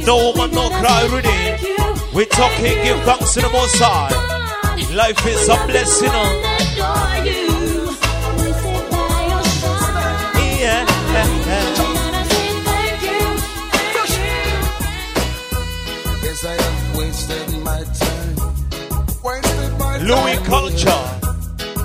[0.05, 2.15] No woman, no cry, ready.
[2.15, 4.38] We talking, give thanks to the Most High.
[4.95, 6.09] Life is a blessing.
[6.13, 6.55] oh.
[10.61, 10.87] Yeah.
[20.01, 21.05] Louis culture.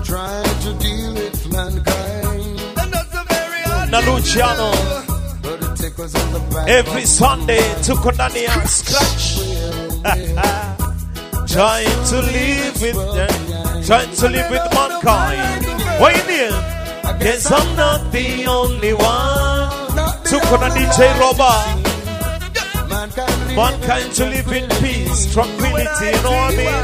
[0.03, 2.61] Trying to deal with mankind.
[2.79, 3.63] And that's a very.
[6.69, 10.59] Every Sunday to Konani Scratch.
[11.53, 13.83] trying to live with them.
[13.85, 15.65] Trying to live with mankind.
[16.01, 16.53] What you need?
[17.21, 19.69] Guess I'm not the only one.
[20.29, 21.83] To Konani DJ Robert.
[23.55, 26.83] Mankind to live in peace, tranquility, you know what I mean?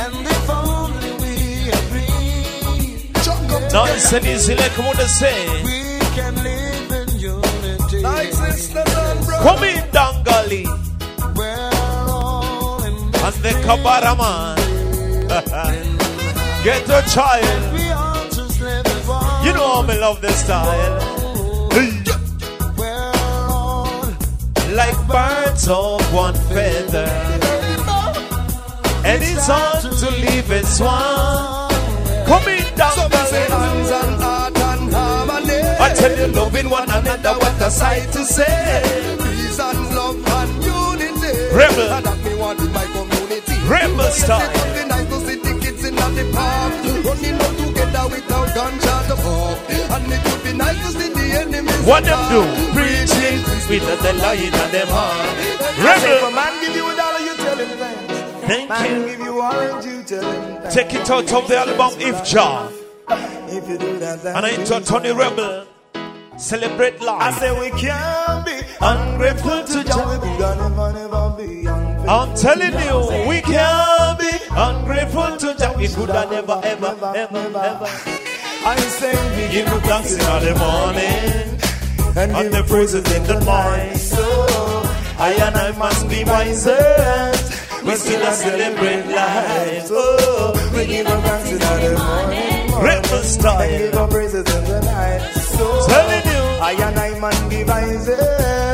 [0.00, 1.34] And if only we
[1.80, 3.10] agree.
[3.72, 5.62] Nice and easy, like what they say.
[5.64, 8.00] We can live in unity.
[8.02, 9.42] Like sisters and brothers.
[9.42, 10.83] Come in, Dangali.
[13.24, 14.56] And the Kabaraman.
[16.62, 17.72] Get a child.
[17.72, 19.46] We all just live as one.
[19.46, 21.14] You know how I love this style.
[24.74, 27.08] Like birds of one feather.
[29.06, 31.70] And it's hard to leave it swan.
[32.26, 33.46] Come in, Dangali.
[33.48, 35.62] Hands and heart and harmony.
[35.80, 39.16] I tell you, loving one another, what a sight to say.
[39.16, 41.54] Peace and love and unity.
[41.56, 41.88] Rebel.
[41.88, 42.93] And that me want my.
[43.68, 44.44] Rebel style.
[44.44, 46.72] It would be nice to see the kids in the park.
[47.04, 48.48] Running out together without
[49.08, 49.58] to pop.
[49.94, 51.86] And it would be nice to see the enemies.
[51.86, 52.42] What them do?
[52.76, 55.64] Preaching with the light and them heart.
[55.74, 56.30] Say, if a Rebel.
[56.32, 58.46] man give you a dollar, you tell him thanks.
[58.46, 59.06] Thank man you.
[59.08, 60.74] give you orange, you tell him thanks.
[60.74, 62.70] Take it out of the album If Jah.
[63.48, 65.66] If you do that, then And I into Tony Rebel.
[66.36, 67.22] Celebrate life.
[67.22, 70.04] I say we can't be ungrateful to Jah.
[70.10, 71.13] We could never, never be ungrateful.
[72.06, 75.72] I'm telling you, we can't be ungrateful to Jah.
[75.76, 77.88] We could have never, ever, ever, ever.
[78.66, 81.54] I say we Give you thanks in the morning
[82.16, 83.96] and and the praises in the night.
[83.96, 84.22] So
[85.18, 87.32] I and I must be wiser.
[87.84, 89.88] We still a celebrate life.
[89.90, 92.64] Oh, we give our thanks in the morning.
[92.84, 95.32] Rebel And give our praises in the night.
[95.34, 96.42] So Telling you.
[96.62, 98.73] I and I man devices.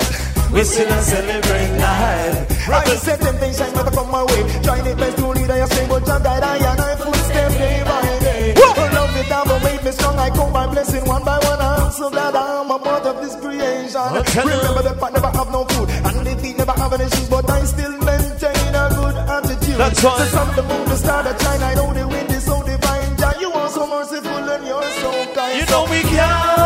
[0.53, 2.69] We still a celebrate life.
[2.69, 4.43] I said temptation never come my way.
[4.63, 7.83] Trying it best to lead I say, but Jah guide I and I footstep day
[7.85, 8.55] by day.
[8.59, 10.19] Love me down, but made me strong.
[10.19, 11.61] I come my blessing one by one.
[11.61, 14.01] I'm so glad I'm a part of this creation.
[14.01, 14.41] Okay.
[14.43, 17.49] Remember the part never have no food, and the feet never have any shoes, but
[17.49, 19.79] I still maintain a good attitude.
[19.79, 20.19] That's right.
[20.19, 21.63] The sun, the moon, the star, the shine.
[21.63, 23.17] I know the wind is so divine.
[23.17, 25.59] Jah, you are so merciful and you're so kind.
[25.59, 26.60] You know we can't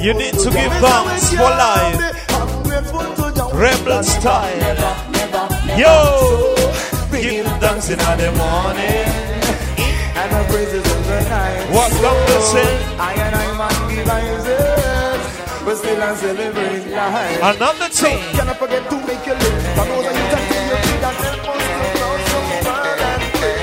[0.00, 1.98] You need to give thanks for life.
[2.30, 3.48] Ungrateful to Jah.
[3.52, 4.78] We Rebel style.
[5.76, 6.54] Yo,
[7.10, 9.10] give thanks in the morning.
[10.20, 11.70] and the praises in the night.
[11.74, 12.70] What come to say?
[12.98, 15.20] I and I man devices,
[15.64, 17.56] but still I celebrate life.
[17.56, 18.18] Another thing.
[18.36, 19.62] Can I forget to make you live?
[19.76, 22.86] For those of you that think you're big and help us to grow so far.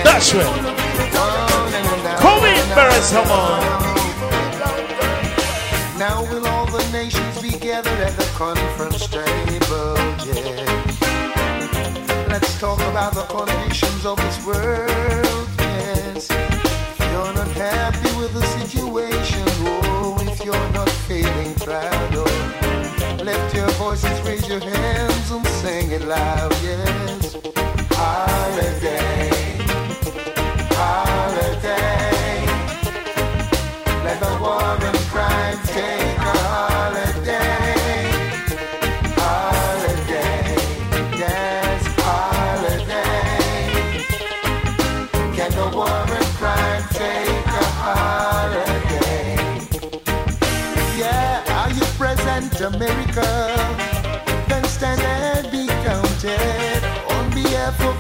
[0.04, 0.56] That's right.
[2.20, 3.85] Come in, Barry Salmon.
[6.08, 9.98] Now will all the nations be gathered at the conference table,
[10.30, 10.68] yeah.
[12.30, 16.30] Let's talk about the conditions of this world, yes.
[16.30, 23.56] If you're not happy with the situation, oh, if you're not feeling proud, oh, lift
[23.56, 27.36] your voices, raise your hands and sing it loud, yes.
[27.90, 29.35] Holiday.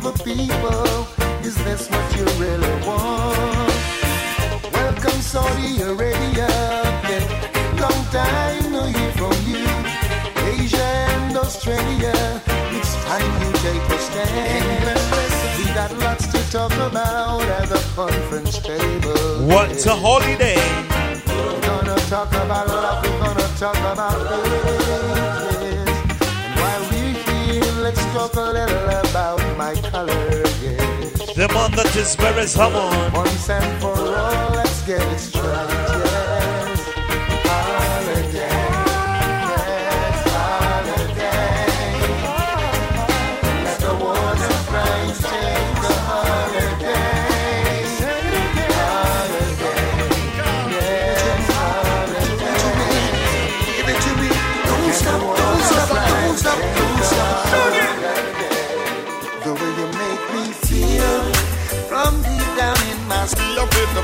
[0.06, 1.08] The people.
[1.44, 3.26] Is this what you really want?
[5.58, 7.04] we already up.
[7.10, 7.82] Yeah.
[7.82, 9.66] Long time no hear from you.
[10.54, 12.14] Asia and Australia,
[12.78, 15.00] it's time you take a stand.
[15.58, 19.48] We got lots to talk about at the conference table.
[19.48, 20.56] What's a holiday?
[21.28, 25.10] We're gonna talk about love, we're gonna talk about ages.
[25.70, 25.90] And
[26.60, 29.05] while we're here, let's talk a little
[29.58, 31.34] my color, yes.
[31.36, 33.14] The man that is very someone.
[33.14, 36.25] Once and for all, let's get it straight, yes.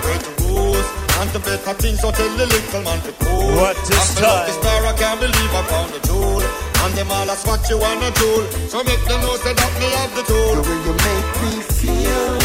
[0.01, 0.87] Be a bit, a bit rules
[1.19, 4.21] And the better things so tell the little man to cool What is And me
[4.25, 4.47] love time?
[4.47, 6.41] the star I can't believe I found the jewel
[6.83, 8.31] And them all ask what you wanna do
[8.67, 11.53] So make them know say that me have the tool The way you make me
[11.61, 12.37] feel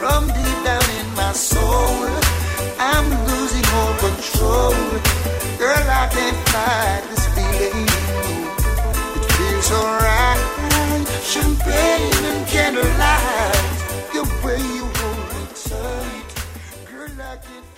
[0.00, 2.08] from deep down in my soul.
[2.78, 4.72] I'm losing all control.
[5.58, 7.84] Girl, I can't fight this feeling.
[9.16, 10.40] It feels so right.
[11.22, 13.66] Champagne and candlelight.
[14.14, 14.86] The way you
[17.20, 17.69] hold me